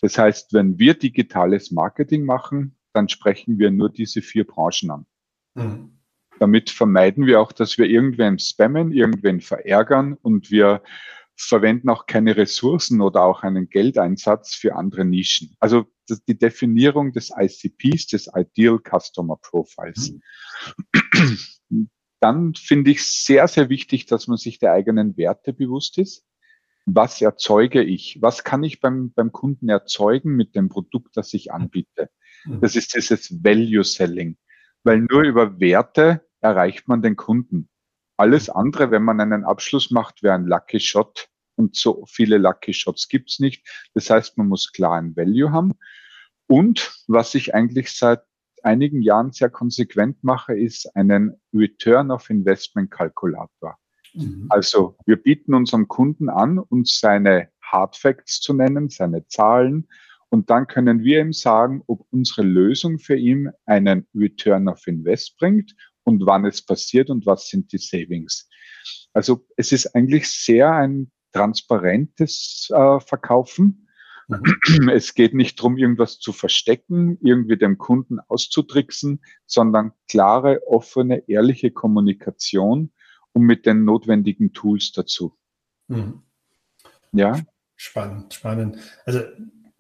Das 0.02 0.18
heißt, 0.18 0.54
wenn 0.54 0.78
wir 0.78 0.94
digitales 0.94 1.72
Marketing 1.72 2.26
machen, 2.26 2.78
dann 2.94 3.10
sprechen 3.10 3.60
wir 3.60 3.72
nur 3.72 3.90
diese 3.90 4.22
vier 4.22 4.46
Branchen 4.46 4.92
an. 4.92 5.06
Mhm. 5.56 6.00
Damit 6.40 6.70
vermeiden 6.70 7.26
wir 7.26 7.40
auch, 7.40 7.52
dass 7.52 7.78
wir 7.78 7.86
irgendwen 7.86 8.40
spammen, 8.40 8.92
irgendwen 8.92 9.42
verärgern 9.42 10.14
und 10.22 10.52
wir 10.52 10.84
verwenden 11.38 11.90
auch 11.90 12.06
keine 12.06 12.38
Ressourcen 12.38 13.02
oder 13.02 13.24
auch 13.24 13.44
einen 13.44 13.70
Geldeinsatz 13.70 14.56
für 14.56 14.76
andere 14.76 15.06
Nischen. 15.06 15.56
Also 15.60 15.86
die 16.28 16.38
Definierung 16.38 17.12
des 17.12 17.32
ICPs, 17.36 18.08
des 18.08 18.30
Ideal 18.34 18.80
Customer 18.80 19.38
Profiles. 19.38 20.12
Mhm. 20.12 21.40
Dann 22.26 22.56
finde 22.56 22.90
ich 22.90 23.06
sehr, 23.06 23.48
sehr 23.48 23.70
wichtig, 23.70 24.08
dass 24.08 24.28
man 24.28 24.38
sich 24.38 24.58
der 24.58 24.72
eigenen 24.72 25.16
Werte 25.16 25.54
bewusst 25.54 26.00
ist. 26.00 26.26
Was 26.88 27.22
erzeuge 27.22 27.84
ich? 27.84 28.18
Was 28.20 28.44
kann 28.44 28.64
ich 28.64 28.80
beim, 28.80 29.12
beim 29.14 29.32
Kunden 29.32 29.70
erzeugen 29.70 30.36
mit 30.36 30.56
dem 30.56 30.70
Produkt, 30.70 31.18
das 31.18 31.36
ich 31.36 31.52
anbiete? 31.52 32.10
Mhm. 32.46 32.62
Das 32.62 32.76
ist 32.76 32.96
dieses 32.96 33.44
Value 33.44 33.84
Selling 33.84 34.38
weil 34.86 35.00
nur 35.00 35.24
über 35.24 35.60
Werte 35.60 36.26
erreicht 36.40 36.88
man 36.88 37.02
den 37.02 37.16
Kunden. 37.18 37.70
Alles 38.18 38.50
andere, 38.50 38.92
wenn 38.92 39.04
man 39.04 39.20
einen 39.20 39.44
Abschluss 39.44 39.92
macht, 39.92 40.24
wäre 40.24 40.36
ein 40.36 40.46
Lucky 40.46 40.80
Shot. 40.80 41.28
Und 41.56 41.76
so 41.76 42.06
viele 42.08 42.38
Lucky 42.38 42.74
Shots 42.74 43.10
gibt's 43.10 43.40
nicht. 43.40 43.68
Das 43.94 44.10
heißt, 44.10 44.38
man 44.38 44.48
muss 44.48 44.72
klar 44.72 44.98
ein 44.98 45.16
Value 45.16 45.52
haben. 45.52 45.74
Und 46.48 47.04
was 47.08 47.34
ich 47.34 47.56
eigentlich 47.56 47.92
seit 47.92 48.22
einigen 48.66 49.02
Jahren 49.02 49.32
sehr 49.32 49.50
konsequent 49.50 50.24
mache, 50.24 50.58
ist 50.58 50.94
einen 50.96 51.40
Return 51.54 52.12
of 52.12 52.30
Investment 52.30 52.92
Kalkulator. 52.92 53.78
Mhm. 54.14 54.48
Also 54.50 54.98
wir 55.06 55.18
bieten 55.18 55.54
unserem 55.54 55.88
Kunden 55.88 56.30
an, 56.30 56.60
uns 56.60 57.00
seine 57.00 57.50
Hard 57.62 57.96
Facts 57.96 58.42
zu 58.42 58.54
nennen, 58.54 58.90
seine 58.90 59.28
Zahlen, 59.28 59.88
und 60.30 60.50
dann 60.50 60.68
können 60.68 61.04
wir 61.04 61.22
ihm 61.22 61.32
sagen, 61.32 61.82
ob 61.88 62.06
unsere 62.12 62.42
Lösung 62.42 63.00
für 63.00 63.16
ihn 63.16 63.52
einen 63.66 64.06
Return 64.14 64.68
of 64.68 64.86
Invest 64.88 65.38
bringt 65.38 65.76
und 66.04 66.26
wann 66.26 66.46
es 66.46 66.62
passiert 66.62 67.10
und 67.10 67.26
was 67.26 67.48
sind 67.48 67.72
die 67.72 67.78
Savings. 67.78 68.50
Also 69.14 69.46
es 69.56 69.72
ist 69.72 69.96
eigentlich 69.96 70.30
sehr 70.30 70.72
ein 70.74 71.12
transparentes 71.32 72.70
äh, 72.70 73.00
Verkaufen. 73.00 73.85
Es 74.92 75.14
geht 75.14 75.34
nicht 75.34 75.60
darum, 75.60 75.78
irgendwas 75.78 76.20
zu 76.20 76.34
verstecken, 76.34 77.18
irgendwie 77.22 77.58
dem 77.58 77.78
Kunden 77.78 78.20
auszutricksen, 78.20 79.22
sondern 79.46 79.94
klare, 80.08 80.62
offene, 80.68 81.28
ehrliche 81.28 81.72
Kommunikation 81.72 82.92
und 83.34 83.44
mit 83.44 83.66
den 83.66 83.86
notwendigen 83.86 84.54
Tools 84.54 84.92
dazu. 84.92 85.38
Mhm. 85.88 86.22
Ja. 87.12 87.40
Spannend, 87.76 88.34
spannend. 88.34 88.78
Also 89.06 89.22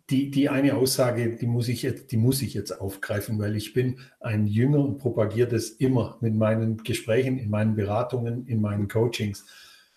die, 0.10 0.30
die 0.30 0.50
eine 0.50 0.76
Aussage, 0.76 1.36
die 1.36 1.48
muss, 1.48 1.68
ich 1.68 1.82
jetzt, 1.82 2.12
die 2.12 2.18
muss 2.18 2.42
ich 2.42 2.54
jetzt 2.54 2.80
aufgreifen, 2.80 3.40
weil 3.40 3.56
ich 3.56 3.74
bin 3.74 4.00
ein 4.20 4.46
Jünger 4.46 4.80
und 4.80 5.00
propagiere 5.00 5.48
das 5.48 5.70
immer 5.70 6.18
mit 6.22 6.36
meinen 6.36 6.78
Gesprächen, 6.78 7.40
in 7.40 7.50
meinen 7.50 7.76
Beratungen, 7.76 8.46
in 8.46 8.62
meinen 8.62 8.88
Coachings. 8.88 9.46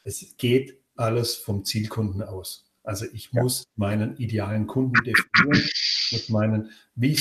Es 0.04 0.36
geht 0.38 0.78
alles 0.96 1.34
vom 1.34 1.64
Zielkunden 1.64 2.22
aus. 2.22 2.67
Also 2.88 3.04
ich 3.12 3.34
muss 3.34 3.68
meinen 3.76 4.16
idealen 4.16 4.66
Kunden 4.66 4.94
definieren, 5.04 5.68
muss 6.10 6.28
meinen, 6.30 6.70
wie 6.94 7.20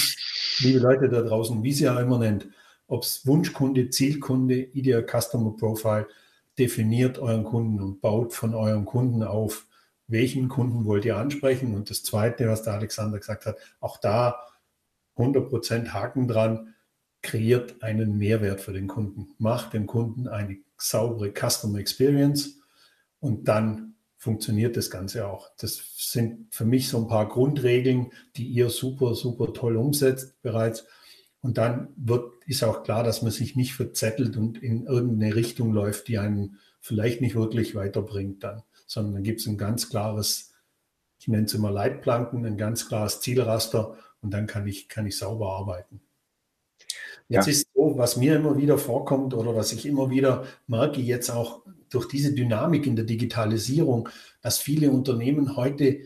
liebe 0.59 0.79
Leute 0.79 1.09
da 1.09 1.21
draußen, 1.21 1.61
wie 1.61 1.73
sie 1.73 1.89
auch 1.89 1.99
immer 1.99 2.19
nennt, 2.19 2.47
ob 2.87 3.03
es 3.03 3.27
Wunschkunde, 3.27 3.89
Zielkunde, 3.89 4.55
Ideal 4.55 5.05
Customer 5.05 5.53
Profile, 5.57 6.07
definiert 6.57 7.19
euren 7.19 7.43
Kunden 7.43 7.81
und 7.81 7.99
baut 7.99 8.33
von 8.33 8.55
eurem 8.55 8.85
Kunden 8.85 9.23
auf 9.23 9.67
welchen 10.07 10.47
Kunden 10.47 10.85
wollt 10.85 11.03
ihr 11.03 11.17
ansprechen? 11.17 11.75
Und 11.75 11.89
das 11.89 12.01
Zweite, 12.01 12.47
was 12.47 12.63
der 12.63 12.75
Alexander 12.75 13.19
gesagt 13.19 13.45
hat, 13.45 13.57
auch 13.81 13.97
da 13.97 14.39
100% 15.17 15.89
Haken 15.89 16.29
dran, 16.29 16.75
kreiert 17.21 17.83
einen 17.83 18.17
Mehrwert 18.17 18.61
für 18.61 18.71
den 18.71 18.87
Kunden, 18.87 19.35
macht 19.37 19.73
dem 19.73 19.85
Kunden 19.85 20.29
eine 20.29 20.59
saubere 20.77 21.33
Customer 21.33 21.79
Experience 21.79 22.61
und 23.19 23.49
dann 23.49 23.96
funktioniert 24.17 24.75
das 24.75 24.89
Ganze 24.89 25.27
auch. 25.27 25.49
Das 25.57 25.81
sind 25.95 26.53
für 26.53 26.65
mich 26.65 26.89
so 26.89 26.97
ein 26.97 27.07
paar 27.07 27.29
Grundregeln, 27.29 28.11
die 28.35 28.47
ihr 28.47 28.69
super, 28.69 29.15
super 29.15 29.53
toll 29.53 29.77
umsetzt 29.77 30.41
bereits. 30.41 30.85
Und 31.41 31.57
dann 31.57 31.89
wird, 31.95 32.33
ist 32.45 32.63
auch 32.63 32.83
klar, 32.83 33.03
dass 33.03 33.21
man 33.21 33.31
sich 33.31 33.55
nicht 33.55 33.73
verzettelt 33.73 34.35
und 34.35 34.61
in 34.61 34.85
irgendeine 34.85 35.35
Richtung 35.35 35.71
läuft, 35.71 36.07
die 36.07 36.17
einen 36.17 36.57
vielleicht 36.81 37.21
nicht 37.21 37.35
wirklich 37.35 37.75
weiterbringt 37.75 38.43
dann, 38.43 38.63
sondern 38.87 39.13
dann 39.13 39.23
gibt 39.23 39.41
es 39.41 39.47
ein 39.47 39.57
ganz 39.57 39.89
klares, 39.89 40.53
ich 41.19 41.27
nenne 41.27 41.45
es 41.45 41.53
immer 41.53 41.71
Leitplanken, 41.71 42.45
ein 42.45 42.57
ganz 42.57 42.87
klares 42.87 43.21
Zielraster 43.21 43.97
und 44.21 44.33
dann 44.33 44.47
kann 44.47 44.65
ich, 44.67 44.89
kann 44.89 45.05
ich 45.05 45.17
sauber 45.17 45.53
arbeiten. 45.53 46.01
Jetzt 47.29 47.47
ja. 47.47 47.51
ist 47.51 47.67
so, 47.75 47.97
was 47.97 48.17
mir 48.17 48.35
immer 48.35 48.57
wieder 48.57 48.77
vorkommt 48.77 49.33
oder 49.33 49.55
was 49.55 49.73
ich 49.73 49.85
immer 49.85 50.09
wieder 50.09 50.45
merke, 50.65 51.01
jetzt 51.01 51.29
auch 51.29 51.61
durch 51.89 52.07
diese 52.07 52.33
Dynamik 52.33 52.85
in 52.85 52.95
der 52.95 53.05
Digitalisierung, 53.05 54.09
dass 54.41 54.57
viele 54.57 54.91
Unternehmen 54.91 55.55
heute, 55.55 55.99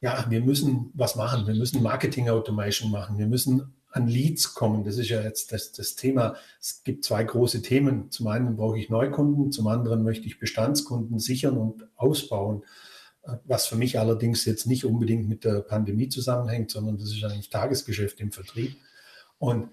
ja, 0.00 0.26
wir 0.28 0.40
müssen 0.40 0.90
was 0.94 1.16
machen, 1.16 1.46
wir 1.46 1.54
müssen 1.54 1.82
Marketing 1.82 2.28
Automation 2.28 2.90
machen, 2.90 3.18
wir 3.18 3.26
müssen 3.26 3.74
an 3.90 4.08
Leads 4.08 4.54
kommen. 4.54 4.84
Das 4.84 4.98
ist 4.98 5.08
ja 5.08 5.22
jetzt 5.22 5.52
das, 5.52 5.72
das 5.72 5.94
Thema. 5.94 6.36
Es 6.60 6.84
gibt 6.84 7.04
zwei 7.04 7.24
große 7.24 7.62
Themen. 7.62 8.10
Zum 8.10 8.26
einen 8.26 8.56
brauche 8.56 8.78
ich 8.78 8.90
Neukunden, 8.90 9.52
zum 9.52 9.68
anderen 9.68 10.02
möchte 10.02 10.26
ich 10.26 10.38
Bestandskunden 10.38 11.18
sichern 11.18 11.56
und 11.56 11.88
ausbauen 11.96 12.62
was 13.44 13.66
für 13.66 13.76
mich 13.76 13.98
allerdings 13.98 14.44
jetzt 14.44 14.66
nicht 14.66 14.84
unbedingt 14.84 15.28
mit 15.28 15.44
der 15.44 15.60
Pandemie 15.60 16.08
zusammenhängt, 16.08 16.70
sondern 16.70 16.98
das 16.98 17.12
ist 17.12 17.24
eigentlich 17.24 17.50
Tagesgeschäft 17.50 18.20
im 18.20 18.32
Vertrieb. 18.32 18.76
Und 19.38 19.70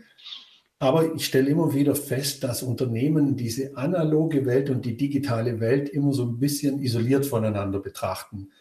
aber 0.83 1.15
ich 1.15 1.25
stelle 1.25 1.49
immer 1.49 1.73
wieder 1.73 1.95
fest, 1.95 2.43
dass 2.43 2.61
Unternehmen 2.61 3.37
diese 3.37 3.77
analoge 3.77 4.45
Welt 4.45 4.69
und 4.69 4.85
die 4.85 4.97
digitale 4.97 5.59
Welt 5.59 5.87
immer 5.87 6.13
so 6.13 6.25
ein 6.25 6.39
bisschen 6.39 6.81
isoliert 6.81 7.25
voneinander 7.25 7.79
betrachten. 7.79 8.51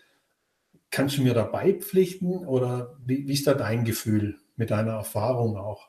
Kannst 0.90 1.18
du 1.18 1.22
mir 1.22 1.34
da 1.34 1.42
beipflichten 1.42 2.46
oder 2.46 2.96
wie, 3.04 3.26
wie 3.26 3.32
ist 3.32 3.46
da 3.46 3.54
dein 3.54 3.84
Gefühl 3.84 4.38
mit 4.56 4.70
deiner 4.70 4.92
Erfahrung 4.92 5.56
auch? 5.56 5.88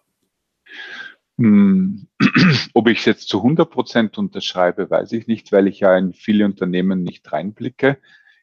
Hm, 1.38 2.08
ob 2.74 2.88
ich 2.88 3.00
es 3.00 3.06
jetzt 3.06 3.28
zu 3.30 3.38
100 3.38 3.69
Prozent 3.69 4.17
unterschreibe, 4.17 4.89
weiß 4.89 5.12
ich 5.12 5.28
nicht, 5.28 5.52
weil 5.52 5.67
ich 5.67 5.82
ja 5.82 5.96
in 5.96 6.13
viele 6.13 6.46
Unternehmen 6.46 7.04
nicht 7.04 7.32
reinblicke. 7.32 8.00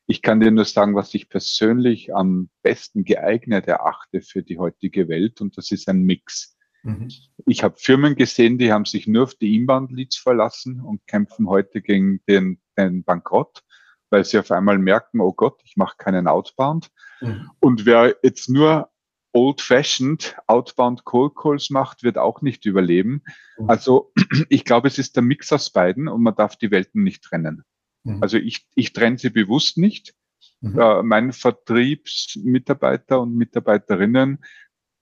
Ich 0.07 0.23
kann 0.23 0.39
dir 0.39 0.53
nur 0.53 0.65
sagen, 0.65 0.95
was 0.95 1.13
ich 1.15 1.29
persönlich 1.29 2.15
am 2.15 2.51
besten 2.63 3.05
geeignet 3.05 3.67
erachte 3.67 4.21
für 4.21 4.43
die 4.43 4.59
heutige 4.59 5.09
Welt 5.09 5.41
und 5.41 5.57
das 5.57 5.73
ist 5.73 5.89
ein 5.89 6.03
Mix. 6.03 6.57
Mhm. 6.83 7.09
Ich 7.47 7.63
habe 7.63 7.77
Firmen 7.79 8.17
gesehen, 8.17 8.59
die 8.59 8.73
haben 8.73 8.85
sich 8.85 9.07
nur 9.07 9.25
auf 9.25 9.35
die 9.35 9.55
Inbound-Leads 9.57 10.17
verlassen 10.17 10.81
und 10.81 11.07
kämpfen 11.07 11.49
heute 11.49 11.83
gegen 11.83 12.21
den, 12.27 12.61
den 12.77 13.05
Bankrott, 13.05 13.63
weil 14.11 14.25
sie 14.25 14.39
auf 14.39 14.51
einmal 14.51 14.79
merken, 14.79 15.21
oh 15.21 15.33
Gott, 15.33 15.61
ich 15.65 15.77
mache 15.77 15.97
keinen 15.99 16.27
Outbound. 16.27 16.91
Mhm. 17.21 17.51
Und 17.61 17.87
wer 17.87 18.17
jetzt 18.23 18.49
nur 18.49 18.91
old-fashioned 19.33 20.37
outbound 20.47 21.05
Cold 21.05 21.37
Calls 21.37 21.71
macht, 21.71 22.03
wird 22.03 22.19
auch 22.19 22.43
nicht 22.43 22.67
überleben. 22.67 23.23
Mhm. 23.59 23.71
Also 23.71 24.13
ich 24.49 24.65
glaube, 24.65 24.89
es 24.89 24.99
ist 24.99 25.17
der 25.17 25.23
Mix 25.23 25.53
aus 25.53 25.71
beiden 25.71 26.09
und 26.09 26.23
man 26.23 26.35
darf 26.35 26.57
die 26.57 26.71
Welten 26.71 27.03
nicht 27.03 27.23
trennen. 27.23 27.65
Mhm. 28.05 28.23
Also 28.23 28.39
ich, 28.39 28.67
ich 28.75 28.93
trenne 28.93 29.19
sie 29.19 29.31
bewusst 29.31 29.79
nicht. 29.79 30.15
Mhm. 30.61 30.79
Äh, 30.79 31.03
mein 31.03 31.33
Vertriebsmitarbeiter 31.33 33.21
und 33.21 33.37
Mitarbeiterinnen 33.37 34.39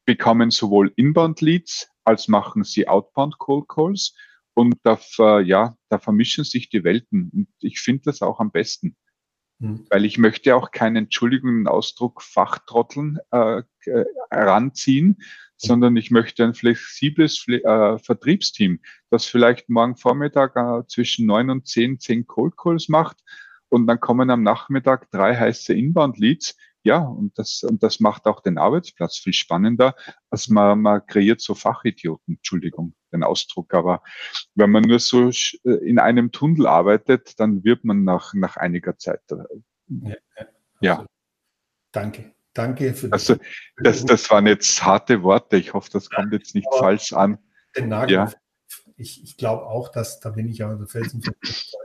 bekommen 0.09 0.51
sowohl 0.51 0.91
Inbound-Leads 0.97 1.91
als 2.03 2.29
machen 2.29 2.65
sie 2.65 2.89
Outbound 2.89 3.39
Cold 3.39 3.69
Calls 3.69 4.15
und 4.55 4.77
da, 4.83 4.99
ja, 5.41 5.77
da 5.91 5.99
vermischen 5.99 6.45
sich 6.45 6.71
die 6.71 6.83
Welten. 6.83 7.31
Und 7.35 7.49
ich 7.61 7.79
finde 7.79 8.05
das 8.05 8.23
auch 8.23 8.41
am 8.41 8.51
besten. 8.51 8.97
Mhm. 9.59 9.85
Weil 9.91 10.07
ich 10.07 10.17
möchte 10.17 10.57
auch 10.57 10.71
keinen, 10.71 10.97
Entschuldigung, 10.97 11.67
Ausdruck 11.67 12.23
Fachtrotteln 12.23 13.19
äh, 13.33 13.63
heranziehen, 14.31 15.19
sondern 15.59 15.95
ich 15.99 16.11
möchte 16.11 16.43
ein 16.43 16.55
flexibles 16.55 17.47
äh, 17.47 17.99
Vertriebsteam, 17.99 18.81
das 19.11 19.27
vielleicht 19.27 19.69
morgen 19.69 19.97
Vormittag 19.97 20.57
äh, 20.57 20.87
zwischen 20.87 21.27
neun 21.27 21.51
und 21.51 21.69
zehn 21.69 22.01
zehn 22.01 22.27
Cold 22.27 22.57
Calls 22.57 22.89
macht 22.89 23.19
und 23.69 23.87
dann 23.87 24.01
kommen 24.01 24.31
am 24.31 24.43
Nachmittag 24.43 25.11
drei 25.11 25.37
heiße 25.37 25.75
Inbound 25.75 26.19
Leads 26.19 26.57
ja, 26.85 27.01
und 27.01 27.39
das, 27.39 27.63
und 27.65 27.83
das 27.83 28.01
macht 28.01 28.27
auch 28.27 28.41
den 28.41 28.59
Arbeitsplatz 28.59 29.19
viel 29.19 29.33
spannender, 29.33 29.95
als 30.31 30.49
man, 30.49 30.81
man 30.81 31.05
kreiert 31.07 31.41
so 31.41 31.55
Fachidioten, 31.55 32.37
Entschuldigung, 32.37 32.95
den 33.13 33.25
Ausdruck. 33.25 33.75
Aber 33.75 34.03
wenn 34.55 34.71
man 34.71 34.85
nur 34.85 34.99
so 34.99 35.29
äh, 35.29 35.71
in 35.85 35.99
einem 35.99 36.31
Tunnel 36.31 36.67
arbeitet, 36.67 37.39
dann 37.41 37.65
wird 37.65 37.85
man 37.85 38.05
nach, 38.05 38.33
nach 38.35 38.57
einiger 38.57 38.97
Zeit. 38.97 39.21
Äh, 39.31 39.37
ja. 39.89 40.17
ja. 40.81 41.07
Danke. 41.93 42.33
Danke 42.55 42.95
für 42.95 43.13
Also, 43.13 43.37
das, 43.77 44.05
das 44.05 44.31
waren 44.31 44.47
jetzt 44.47 44.83
harte 44.83 45.23
Worte. 45.23 45.57
Ich 45.57 45.75
hoffe, 45.75 45.91
das 45.93 46.11
kommt 46.11 46.33
jetzt 46.33 46.55
nicht 46.55 46.67
Aber 46.69 46.79
falsch 46.79 47.13
an. 47.13 47.39
Den 47.77 47.89
Nagel. 47.89 48.15
Ja. 48.15 48.33
Ich, 48.97 49.23
ich 49.23 49.37
glaube 49.37 49.67
auch, 49.67 49.91
dass, 49.91 50.19
da 50.21 50.31
bin 50.31 50.49
ich 50.49 50.59
ja 50.59 50.75
der 50.75 50.87
Felsenfest, 50.89 51.77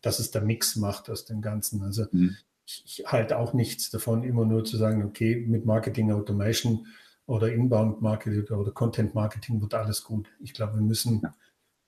dass 0.00 0.18
es 0.20 0.30
der 0.30 0.42
Mix 0.42 0.76
macht 0.76 1.10
aus 1.10 1.24
dem 1.24 1.40
Ganzen. 1.40 1.82
Also, 1.82 2.06
mhm 2.12 2.36
ich 2.66 3.04
halte 3.06 3.38
auch 3.38 3.52
nichts 3.54 3.90
davon, 3.90 4.22
immer 4.22 4.44
nur 4.44 4.64
zu 4.64 4.76
sagen, 4.76 5.04
okay, 5.04 5.44
mit 5.46 5.66
Marketing 5.66 6.12
Automation 6.12 6.86
oder 7.26 7.52
Inbound 7.52 8.00
Marketing 8.00 8.44
oder 8.56 8.72
Content 8.72 9.14
Marketing 9.14 9.60
wird 9.60 9.74
alles 9.74 10.04
gut. 10.04 10.28
Ich 10.40 10.54
glaube, 10.54 10.74
wir 10.74 10.82
müssen 10.82 11.22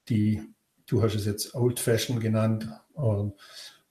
die, 0.08 0.42
du 0.86 1.02
hast 1.02 1.14
es 1.14 1.26
jetzt 1.26 1.54
Old 1.54 1.80
Fashion 1.80 2.20
genannt 2.20 2.68
oder, 2.94 3.32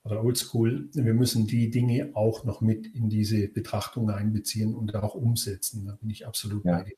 oder 0.04 0.22
Old 0.22 0.36
School, 0.36 0.88
wir 0.92 1.14
müssen 1.14 1.46
die 1.46 1.70
Dinge 1.70 2.10
auch 2.14 2.44
noch 2.44 2.60
mit 2.60 2.86
in 2.94 3.08
diese 3.08 3.48
Betrachtung 3.48 4.10
einbeziehen 4.10 4.74
und 4.74 4.94
auch 4.94 5.14
umsetzen. 5.14 5.86
Da 5.86 5.96
bin 6.00 6.10
ich 6.10 6.26
absolut 6.26 6.64
ja. 6.64 6.78
bei 6.78 6.84
dir. 6.84 6.96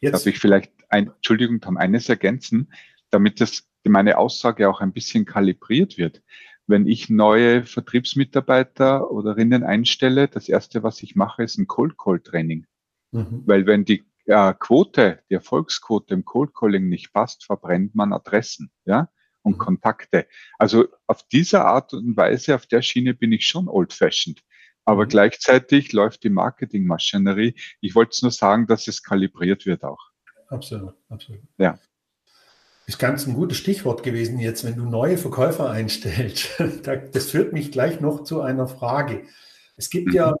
Jetzt, 0.00 0.12
Darf 0.14 0.26
ich 0.26 0.38
vielleicht, 0.38 0.72
ein, 0.88 1.08
Entschuldigung, 1.08 1.60
Tom, 1.60 1.76
eines 1.76 2.08
ergänzen, 2.08 2.72
damit 3.10 3.40
das 3.40 3.68
meine 3.84 4.18
Aussage 4.18 4.68
auch 4.68 4.80
ein 4.80 4.92
bisschen 4.92 5.24
kalibriert 5.24 5.98
wird 5.98 6.22
wenn 6.70 6.86
ich 6.86 7.10
neue 7.10 7.64
Vertriebsmitarbeiter 7.64 9.10
oder 9.10 9.36
Rinnen 9.36 9.64
einstelle, 9.64 10.28
das 10.28 10.48
erste, 10.48 10.82
was 10.82 11.02
ich 11.02 11.16
mache, 11.16 11.42
ist 11.42 11.58
ein 11.58 11.66
Cold 11.66 11.98
Call 11.98 12.20
Training. 12.20 12.66
Mhm. 13.12 13.42
Weil 13.44 13.66
wenn 13.66 13.84
die 13.84 14.04
äh, 14.26 14.54
Quote, 14.58 15.20
die 15.28 15.34
Erfolgsquote 15.34 16.14
im 16.14 16.24
Cold 16.24 16.54
Calling 16.54 16.88
nicht 16.88 17.12
passt, 17.12 17.44
verbrennt 17.44 17.94
man 17.94 18.12
Adressen, 18.12 18.70
ja, 18.84 19.10
und 19.42 19.54
mhm. 19.54 19.58
Kontakte. 19.58 20.26
Also 20.58 20.86
auf 21.06 21.26
dieser 21.28 21.66
Art 21.66 21.92
und 21.92 22.16
Weise, 22.16 22.54
auf 22.54 22.66
der 22.66 22.82
Schiene 22.82 23.14
bin 23.14 23.32
ich 23.32 23.46
schon 23.46 23.68
old 23.68 23.92
fashioned. 23.92 24.42
Aber 24.84 25.04
mhm. 25.04 25.08
gleichzeitig 25.08 25.92
läuft 25.92 26.24
die 26.24 26.30
Marketingmaschinerie. 26.30 27.54
Ich 27.80 27.94
wollte 27.94 28.10
es 28.12 28.22
nur 28.22 28.30
sagen, 28.30 28.66
dass 28.66 28.88
es 28.88 29.02
kalibriert 29.02 29.66
wird 29.66 29.84
auch. 29.84 30.10
Absolut, 30.48 30.94
absolut. 31.08 31.42
Ja 31.58 31.78
ist 32.90 32.98
ganz 32.98 33.24
ein 33.26 33.34
gutes 33.34 33.56
Stichwort 33.56 34.02
gewesen 34.02 34.40
jetzt, 34.40 34.64
wenn 34.64 34.74
du 34.74 34.84
neue 34.84 35.16
Verkäufer 35.16 35.70
einstellst. 35.70 36.60
Das 37.12 37.30
führt 37.30 37.52
mich 37.52 37.70
gleich 37.70 38.00
noch 38.00 38.24
zu 38.24 38.40
einer 38.40 38.66
Frage. 38.66 39.26
Es 39.76 39.90
gibt 39.90 40.12
ja, 40.12 40.34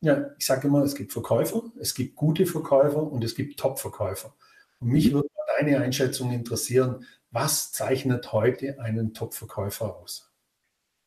ja 0.00 0.30
ich 0.38 0.46
sage 0.46 0.68
immer, 0.68 0.82
es 0.82 0.94
gibt 0.94 1.12
Verkäufer, 1.12 1.70
es 1.78 1.94
gibt 1.94 2.16
gute 2.16 2.46
Verkäufer 2.46 3.02
und 3.02 3.22
es 3.22 3.34
gibt 3.34 3.60
Top-Verkäufer. 3.60 4.34
Und 4.78 4.88
mich 4.88 5.12
würde 5.12 5.28
deine 5.58 5.80
Einschätzung 5.80 6.32
interessieren, 6.32 7.04
was 7.30 7.70
zeichnet 7.70 8.32
heute 8.32 8.80
einen 8.80 9.12
Top-Verkäufer 9.12 9.96
aus? 9.96 10.32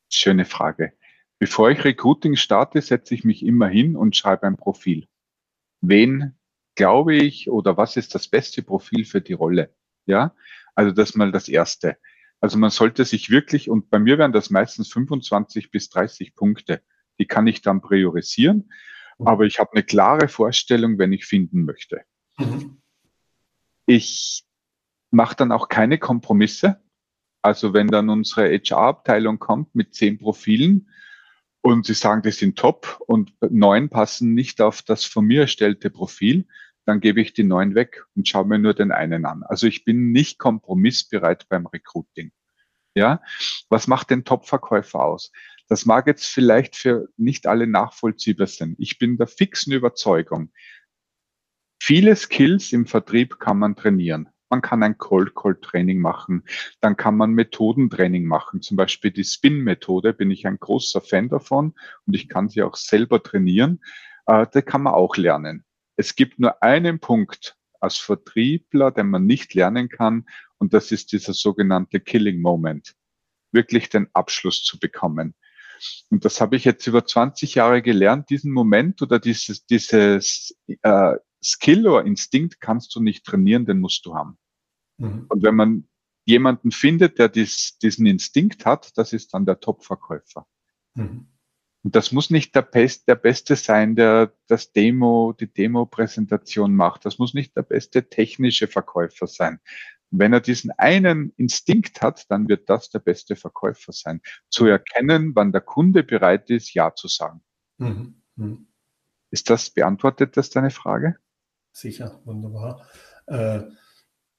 Schöne 0.09 0.45
Frage. 0.45 0.93
Bevor 1.39 1.71
ich 1.71 1.83
Recruiting 1.83 2.35
starte, 2.35 2.81
setze 2.81 3.15
ich 3.15 3.23
mich 3.23 3.43
immer 3.43 3.67
hin 3.67 3.95
und 3.95 4.15
schreibe 4.15 4.45
ein 4.45 4.57
Profil. 4.57 5.07
Wen 5.81 6.37
glaube 6.75 7.15
ich 7.15 7.49
oder 7.49 7.77
was 7.77 7.97
ist 7.97 8.13
das 8.13 8.27
beste 8.27 8.61
Profil 8.61 9.05
für 9.05 9.21
die 9.21 9.33
Rolle? 9.33 9.73
Ja, 10.05 10.35
also 10.75 10.91
das 10.91 11.15
mal 11.15 11.31
das 11.31 11.47
Erste. 11.47 11.97
Also 12.39 12.57
man 12.57 12.71
sollte 12.71 13.05
sich 13.05 13.29
wirklich, 13.29 13.69
und 13.69 13.89
bei 13.89 13.99
mir 13.99 14.17
wären 14.17 14.33
das 14.33 14.49
meistens 14.49 14.91
25 14.91 15.71
bis 15.71 15.89
30 15.89 16.35
Punkte, 16.35 16.81
die 17.19 17.25
kann 17.25 17.47
ich 17.47 17.61
dann 17.61 17.81
priorisieren, 17.81 18.69
mhm. 19.17 19.27
aber 19.27 19.45
ich 19.45 19.59
habe 19.59 19.71
eine 19.73 19.83
klare 19.83 20.27
Vorstellung, 20.27 20.97
wenn 20.97 21.13
ich 21.13 21.25
finden 21.25 21.63
möchte. 21.63 22.01
Mhm. 22.37 22.81
Ich 23.85 24.43
mache 25.11 25.35
dann 25.35 25.51
auch 25.51 25.69
keine 25.69 25.97
Kompromisse. 25.97 26.81
Also 27.41 27.73
wenn 27.73 27.87
dann 27.87 28.09
unsere 28.09 28.49
HR-Abteilung 28.49 29.37
kommt 29.37 29.75
mit 29.75 29.93
zehn 29.93 30.17
Profilen 30.17 30.89
und 31.61 31.85
sie 31.85 31.93
sagen, 31.93 32.21
die 32.23 32.31
sind 32.31 32.57
top 32.57 33.01
und 33.07 33.33
neun 33.41 33.89
passen 33.89 34.33
nicht 34.33 34.61
auf 34.61 34.81
das 34.81 35.05
von 35.05 35.25
mir 35.25 35.41
erstellte 35.41 35.89
Profil, 35.89 36.47
dann 36.85 36.99
gebe 36.99 37.21
ich 37.21 37.33
die 37.33 37.43
neun 37.43 37.75
weg 37.75 38.03
und 38.15 38.27
schaue 38.27 38.45
mir 38.45 38.59
nur 38.59 38.73
den 38.73 38.91
einen 38.91 39.25
an. 39.25 39.43
Also 39.43 39.67
ich 39.67 39.85
bin 39.85 40.11
nicht 40.11 40.39
kompromissbereit 40.39 41.47
beim 41.49 41.65
Recruiting. 41.65 42.31
Ja, 42.95 43.21
was 43.69 43.87
macht 43.87 44.11
den 44.11 44.23
Top-Verkäufer 44.23 45.03
aus? 45.03 45.31
Das 45.67 45.85
mag 45.85 46.05
jetzt 46.07 46.27
vielleicht 46.27 46.75
für 46.75 47.07
nicht 47.17 47.47
alle 47.47 47.65
nachvollziehbar 47.65 48.47
sein. 48.47 48.75
Ich 48.77 48.99
bin 48.99 49.17
der 49.17 49.27
fixen 49.27 49.73
Überzeugung, 49.73 50.51
viele 51.81 52.15
Skills 52.15 52.71
im 52.71 52.85
Vertrieb 52.85 53.39
kann 53.39 53.57
man 53.57 53.75
trainieren. 53.75 54.29
man 54.49 54.61
kann 54.61 54.83
ein 54.83 54.99
Cold 54.99 55.33
Call 55.33 55.55
Training 55.59 55.99
machen, 55.99 56.43
dann 56.79 56.95
kann 56.95 57.17
man 57.17 57.31
Methodentraining 57.31 58.25
machen. 58.25 58.61
Zum 58.61 58.77
Beispiel 58.77 59.09
die 59.09 59.23
Spin-Methode 59.23 60.13
bin 60.13 60.29
ich 60.29 60.45
ein 60.45 60.59
großer 60.59 61.01
Fan 61.01 61.27
davon 61.27 61.73
und 62.05 62.13
ich 62.13 62.29
kann 62.29 62.49
sie 62.49 62.61
auch 62.61 62.75
selber 62.75 63.23
trainieren. 63.23 63.81
Äh, 64.27 64.45
da 64.51 64.61
kann 64.61 64.83
man 64.83 64.93
auch 64.93 65.17
lernen. 65.17 65.65
Es 65.95 66.15
gibt 66.15 66.39
nur 66.39 66.61
einen 66.63 66.99
Punkt 66.99 67.57
als 67.79 67.97
Vertriebler, 67.97 68.91
den 68.91 69.09
man 69.09 69.25
nicht 69.25 69.53
lernen 69.53 69.89
kann 69.89 70.25
und 70.57 70.73
das 70.73 70.91
ist 70.91 71.11
dieser 71.11 71.33
sogenannte 71.33 71.99
Killing 71.99 72.41
Moment. 72.41 72.95
Wirklich 73.51 73.89
den 73.89 74.07
Abschluss 74.13 74.63
zu 74.63 74.79
bekommen. 74.79 75.35
Und 76.09 76.23
das 76.25 76.39
habe 76.39 76.55
ich 76.55 76.63
jetzt 76.63 76.87
über 76.87 77.05
20 77.05 77.55
Jahre 77.55 77.81
gelernt. 77.81 78.29
Diesen 78.29 78.51
Moment 78.51 79.01
oder 79.01 79.19
dieses, 79.19 79.65
dieses 79.65 80.57
äh, 80.81 81.15
Skill 81.43 81.87
oder 81.87 82.05
Instinkt 82.05 82.61
kannst 82.61 82.95
du 82.95 83.01
nicht 83.01 83.25
trainieren, 83.25 83.65
den 83.65 83.79
musst 83.79 84.05
du 84.05 84.15
haben. 84.15 84.37
Mhm. 84.97 85.25
Und 85.27 85.43
wenn 85.43 85.55
man 85.55 85.89
jemanden 86.25 86.71
findet, 86.71 87.19
der 87.19 87.29
dies, 87.29 87.77
diesen 87.79 88.05
Instinkt 88.05 88.65
hat, 88.65 88.97
das 88.97 89.13
ist 89.13 89.33
dann 89.33 89.45
der 89.45 89.59
Top-Verkäufer. 89.59 90.47
Mhm. 90.95 91.27
Und 91.83 91.95
das 91.95 92.13
muss 92.13 92.29
nicht 92.29 92.55
der, 92.55 92.61
Best, 92.61 93.07
der 93.09 93.15
Beste 93.15 93.57
sein, 93.57 93.95
der 93.95 94.33
das 94.47 94.71
Demo, 94.71 95.33
die 95.37 95.51
Demo-Präsentation 95.51 96.73
macht. 96.73 97.05
Das 97.05 97.19
muss 97.19 97.33
nicht 97.33 97.57
der 97.57 97.63
beste 97.63 98.07
technische 98.09 98.67
Verkäufer 98.67 99.27
sein. 99.27 99.59
Wenn 100.09 100.31
er 100.31 100.39
diesen 100.39 100.71
einen 100.71 101.33
Instinkt 101.35 102.01
hat, 102.01 102.29
dann 102.29 102.47
wird 102.47 102.69
das 102.69 102.89
der 102.89 102.99
beste 102.99 103.35
Verkäufer 103.35 103.91
sein. 103.91 104.21
Zu 104.49 104.65
erkennen, 104.65 105.31
wann 105.35 105.51
der 105.51 105.61
Kunde 105.61 106.03
bereit 106.03 106.49
ist, 106.49 106.73
Ja 106.73 106.95
zu 106.95 107.07
sagen. 107.09 107.43
Mhm. 107.79 108.21
Mhm. 108.35 108.67
Ist 109.31 109.49
das 109.49 109.69
beantwortet, 109.71 110.37
das 110.37 110.51
deine 110.51 110.69
Frage? 110.69 111.17
Sicher, 111.73 112.21
wunderbar. 112.23 112.87
Äh, 113.25 113.63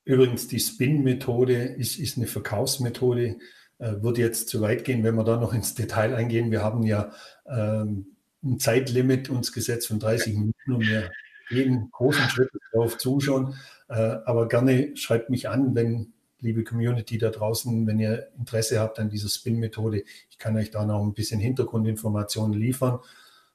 übrigens, 0.04 0.48
die 0.48 0.60
Spin-Methode 0.60 1.56
ist, 1.56 1.98
ist 1.98 2.16
eine 2.16 2.28
Verkaufsmethode, 2.28 3.38
würde 3.78 4.20
jetzt 4.20 4.48
zu 4.48 4.60
weit 4.60 4.84
gehen, 4.84 5.02
wenn 5.04 5.16
wir 5.16 5.24
da 5.24 5.36
noch 5.36 5.52
ins 5.52 5.74
Detail 5.74 6.14
eingehen. 6.14 6.50
Wir 6.50 6.62
haben 6.62 6.84
ja 6.84 7.12
ähm, 7.46 8.06
ein 8.42 8.58
Zeitlimit 8.58 9.30
uns 9.30 9.52
gesetzt 9.52 9.88
von 9.88 9.98
30 9.98 10.34
Minuten 10.34 10.72
und 10.72 10.86
wir 10.86 11.10
jeden 11.50 11.90
großen 11.90 12.28
Schritt 12.28 12.50
darauf 12.72 12.98
zuschauen. 12.98 13.54
Äh, 13.88 14.16
aber 14.24 14.48
gerne 14.48 14.96
schreibt 14.96 15.30
mich 15.30 15.48
an, 15.48 15.74
wenn, 15.74 16.12
liebe 16.40 16.64
Community 16.64 17.18
da 17.18 17.30
draußen, 17.30 17.86
wenn 17.86 17.98
ihr 17.98 18.28
Interesse 18.38 18.78
habt 18.78 18.98
an 18.98 19.08
dieser 19.08 19.28
Spin-Methode. 19.28 20.04
Ich 20.30 20.38
kann 20.38 20.56
euch 20.56 20.70
da 20.70 20.84
noch 20.84 21.02
ein 21.02 21.14
bisschen 21.14 21.40
Hintergrundinformationen 21.40 22.58
liefern. 22.58 23.00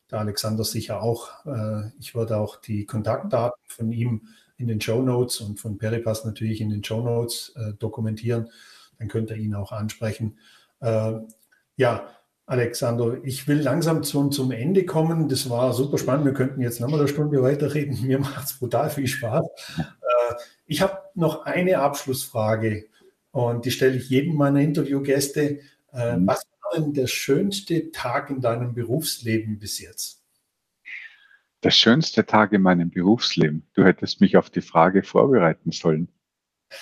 Der 0.10 0.20
Alexander 0.20 0.64
sicher 0.64 1.02
auch. 1.02 1.46
Äh, 1.46 1.90
ich 2.00 2.16
werde 2.16 2.38
auch 2.38 2.58
die 2.58 2.86
Kontaktdaten 2.86 3.60
von 3.68 3.92
ihm 3.92 4.28
in 4.58 4.68
den 4.68 4.82
Show 4.82 5.02
Notes 5.02 5.40
und 5.40 5.60
von 5.60 5.78
Peripass 5.78 6.26
natürlich 6.26 6.62
in 6.62 6.70
den 6.70 6.84
Show 6.84 7.02
Notes 7.02 7.54
äh, 7.56 7.74
dokumentieren. 7.74 8.50
Dann 9.00 9.08
könnt 9.08 9.32
ihr 9.32 9.38
ihn 9.38 9.56
auch 9.56 9.72
ansprechen. 9.72 10.38
Ja, 11.76 12.10
Alexander, 12.50 13.20
ich 13.24 13.48
will 13.48 13.60
langsam 13.62 14.02
zum, 14.02 14.32
zum 14.32 14.50
Ende 14.50 14.84
kommen. 14.84 15.30
Das 15.30 15.52
war 15.52 15.72
super 15.72 16.00
spannend. 16.00 16.26
Wir 16.26 16.34
könnten 16.34 16.62
jetzt 16.62 16.82
noch 16.82 16.90
mal 16.90 16.98
eine 16.98 17.08
Stunde 17.08 17.44
weiterreden. 17.44 18.02
Mir 18.06 18.18
macht 18.18 18.46
es 18.46 18.54
brutal 18.58 18.90
viel 18.90 19.06
Spaß. 19.06 19.46
Äh, 19.78 20.34
ich 20.66 20.82
habe 20.82 20.98
noch 21.14 21.46
eine 21.46 21.78
Abschlussfrage 21.78 22.88
und 23.30 23.66
die 23.66 23.72
stelle 23.72 23.98
ich 23.98 24.10
jedem 24.10 24.34
meiner 24.34 24.62
Interviewgäste. 24.62 25.60
Äh, 25.94 26.18
mhm. 26.18 26.26
Was 26.26 26.44
war 26.64 26.82
denn 26.82 26.94
der 26.94 27.06
schönste 27.06 27.92
Tag 27.92 28.32
in 28.32 28.42
deinem 28.42 28.74
Berufsleben 28.74 29.60
bis 29.60 29.80
jetzt? 29.80 30.24
Der 31.62 31.72
schönste 31.72 32.26
Tag 32.26 32.52
in 32.52 32.64
meinem 32.64 32.90
Berufsleben. 32.90 33.68
Du 33.76 33.84
hättest 33.84 34.22
mich 34.22 34.38
auf 34.38 34.50
die 34.50 34.62
Frage 34.62 35.04
vorbereiten 35.04 35.72
sollen. 35.72 36.08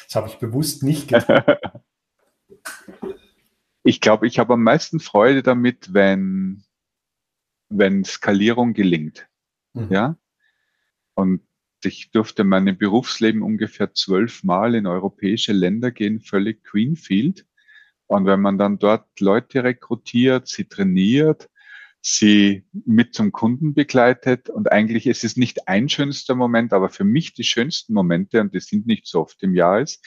Das 0.05 0.15
habe 0.15 0.29
ich 0.29 0.37
bewusst 0.37 0.81
nicht 0.81 1.09
getan. 1.09 1.43
Ich 3.83 4.01
glaube, 4.01 4.27
ich 4.27 4.39
habe 4.39 4.53
am 4.53 4.63
meisten 4.63 4.99
Freude 4.99 5.43
damit, 5.43 5.93
wenn, 5.93 6.63
wenn 7.69 8.03
Skalierung 8.03 8.73
gelingt. 8.73 9.27
Mhm. 9.73 9.87
Ja. 9.91 10.17
Und 11.13 11.41
ich 11.83 12.11
durfte 12.11 12.41
in 12.41 12.49
meinem 12.49 12.77
Berufsleben 12.77 13.41
ungefähr 13.41 13.93
zwölfmal 13.93 14.75
in 14.75 14.87
europäische 14.87 15.53
Länder 15.53 15.91
gehen, 15.91 16.19
völlig 16.21 16.63
Greenfield. 16.63 17.45
Und 18.07 18.25
wenn 18.25 18.41
man 18.41 18.57
dann 18.57 18.79
dort 18.79 19.19
Leute 19.19 19.63
rekrutiert, 19.63 20.47
sie 20.47 20.65
trainiert, 20.65 21.49
sie 22.01 22.65
mit 22.85 23.13
zum 23.13 23.31
Kunden 23.31 23.73
begleitet 23.73 24.49
und 24.49 24.71
eigentlich 24.71 25.07
ist 25.07 25.23
es 25.23 25.35
nicht 25.35 25.67
ein 25.67 25.89
schönster 25.89 26.35
Moment, 26.35 26.71
aber 26.73 26.89
für 26.89 27.03
mich 27.03 27.33
die 27.33 27.43
schönsten 27.43 27.93
Momente, 27.93 28.39
und 28.39 28.53
die 28.53 28.59
sind 28.59 28.87
nicht 28.87 29.07
so 29.07 29.21
oft 29.21 29.41
im 29.43 29.53
Jahr 29.53 29.81
ist, 29.81 30.05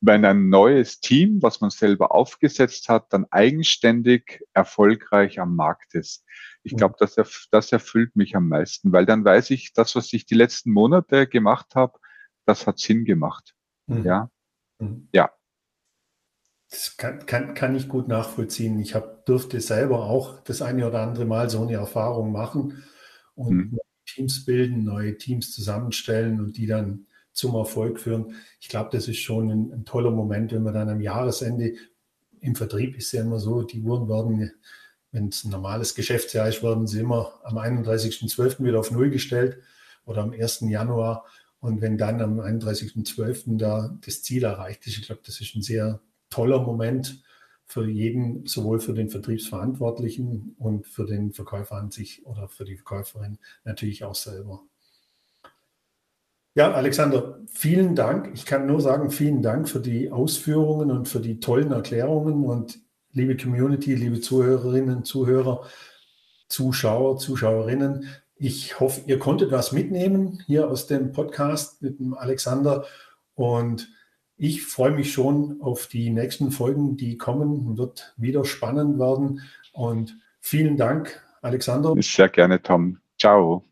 wenn 0.00 0.24
ein 0.24 0.48
neues 0.48 1.00
Team, 1.00 1.42
was 1.42 1.60
man 1.60 1.70
selber 1.70 2.12
aufgesetzt 2.12 2.88
hat, 2.88 3.12
dann 3.12 3.26
eigenständig 3.30 4.44
erfolgreich 4.52 5.40
am 5.40 5.56
Markt 5.56 5.94
ist. 5.94 6.24
Ich 6.62 6.76
glaube, 6.76 6.96
das, 6.98 7.16
das 7.50 7.72
erfüllt 7.72 8.14
mich 8.14 8.36
am 8.36 8.48
meisten, 8.48 8.92
weil 8.92 9.06
dann 9.06 9.24
weiß 9.24 9.50
ich, 9.50 9.72
das, 9.72 9.96
was 9.96 10.12
ich 10.12 10.26
die 10.26 10.34
letzten 10.34 10.70
Monate 10.70 11.26
gemacht 11.26 11.74
habe, 11.74 11.98
das 12.44 12.66
hat 12.66 12.78
Sinn 12.78 13.04
gemacht. 13.04 13.54
Mhm. 13.86 14.04
Ja. 14.04 14.30
Mhm. 14.78 15.08
Ja. 15.12 15.30
Das 16.70 16.96
kann, 16.96 17.24
kann, 17.24 17.54
kann 17.54 17.74
ich 17.74 17.88
gut 17.88 18.08
nachvollziehen. 18.08 18.78
Ich 18.78 18.94
hab, 18.94 19.24
durfte 19.24 19.60
selber 19.60 20.04
auch 20.04 20.42
das 20.44 20.60
eine 20.60 20.86
oder 20.86 21.00
andere 21.00 21.24
Mal 21.24 21.48
so 21.48 21.62
eine 21.62 21.74
Erfahrung 21.74 22.30
machen 22.30 22.84
und 23.34 23.72
mhm. 23.72 23.78
Teams 24.06 24.44
bilden, 24.44 24.84
neue 24.84 25.16
Teams 25.16 25.52
zusammenstellen 25.52 26.40
und 26.40 26.56
die 26.56 26.66
dann 26.66 27.07
zum 27.38 27.54
Erfolg 27.54 28.00
führen. 28.00 28.34
Ich 28.60 28.68
glaube, 28.68 28.90
das 28.92 29.08
ist 29.08 29.18
schon 29.18 29.50
ein, 29.50 29.72
ein, 29.72 29.84
toller 29.84 30.10
Moment, 30.10 30.52
wenn 30.52 30.62
man 30.62 30.74
dann 30.74 30.88
am 30.88 31.00
Jahresende 31.00 31.74
im 32.40 32.54
Vertrieb 32.54 32.96
ist 32.96 33.12
ja 33.12 33.22
immer 33.22 33.38
so, 33.38 33.62
die 33.62 33.80
Uhren 33.80 34.08
werden, 34.08 34.52
wenn 35.10 35.28
es 35.28 35.44
ein 35.44 35.50
normales 35.50 35.94
Geschäftsjahr 35.94 36.48
ist, 36.48 36.62
werden 36.62 36.86
sie 36.86 37.00
immer 37.00 37.32
am 37.44 37.58
31.12. 37.58 38.62
wieder 38.62 38.78
auf 38.78 38.90
Null 38.90 39.10
gestellt 39.10 39.58
oder 40.04 40.22
am 40.22 40.32
1. 40.32 40.60
Januar. 40.68 41.24
Und 41.60 41.80
wenn 41.80 41.98
dann 41.98 42.20
am 42.20 42.40
31.12. 42.40 43.56
da 43.56 43.96
das 44.04 44.22
Ziel 44.22 44.44
erreicht 44.44 44.86
ist, 44.86 44.98
ich 44.98 45.06
glaube, 45.06 45.22
das 45.24 45.40
ist 45.40 45.54
ein 45.54 45.62
sehr 45.62 46.00
toller 46.30 46.60
Moment 46.62 47.22
für 47.64 47.86
jeden, 47.86 48.46
sowohl 48.46 48.80
für 48.80 48.94
den 48.94 49.10
Vertriebsverantwortlichen 49.10 50.54
und 50.58 50.86
für 50.86 51.04
den 51.04 51.32
Verkäufer 51.32 51.76
an 51.76 51.90
sich 51.90 52.24
oder 52.24 52.48
für 52.48 52.64
die 52.64 52.76
Verkäuferin 52.76 53.38
natürlich 53.64 54.04
auch 54.04 54.14
selber. 54.14 54.62
Ja, 56.58 56.72
Alexander, 56.72 57.38
vielen 57.52 57.94
Dank. 57.94 58.32
Ich 58.34 58.44
kann 58.44 58.66
nur 58.66 58.80
sagen, 58.80 59.12
vielen 59.12 59.42
Dank 59.42 59.68
für 59.68 59.78
die 59.78 60.10
Ausführungen 60.10 60.90
und 60.90 61.06
für 61.06 61.20
die 61.20 61.38
tollen 61.38 61.70
Erklärungen. 61.70 62.42
Und 62.42 62.80
liebe 63.12 63.36
Community, 63.36 63.94
liebe 63.94 64.20
Zuhörerinnen, 64.20 65.04
Zuhörer, 65.04 65.62
Zuschauer, 66.48 67.18
Zuschauerinnen, 67.18 68.08
ich 68.34 68.80
hoffe, 68.80 69.02
ihr 69.06 69.20
konntet 69.20 69.52
was 69.52 69.70
mitnehmen 69.70 70.42
hier 70.46 70.68
aus 70.68 70.88
dem 70.88 71.12
Podcast 71.12 71.80
mit 71.80 72.00
dem 72.00 72.14
Alexander. 72.14 72.86
Und 73.36 73.88
ich 74.36 74.64
freue 74.64 74.90
mich 74.90 75.12
schon 75.12 75.60
auf 75.60 75.86
die 75.86 76.10
nächsten 76.10 76.50
Folgen, 76.50 76.96
die 76.96 77.16
kommen. 77.16 77.78
Wird 77.78 78.14
wieder 78.16 78.44
spannend 78.44 78.98
werden. 78.98 79.42
Und 79.70 80.16
vielen 80.40 80.76
Dank, 80.76 81.24
Alexander. 81.40 81.94
Sehr 82.00 82.28
gerne, 82.28 82.60
Tom. 82.60 82.98
Ciao. 83.16 83.62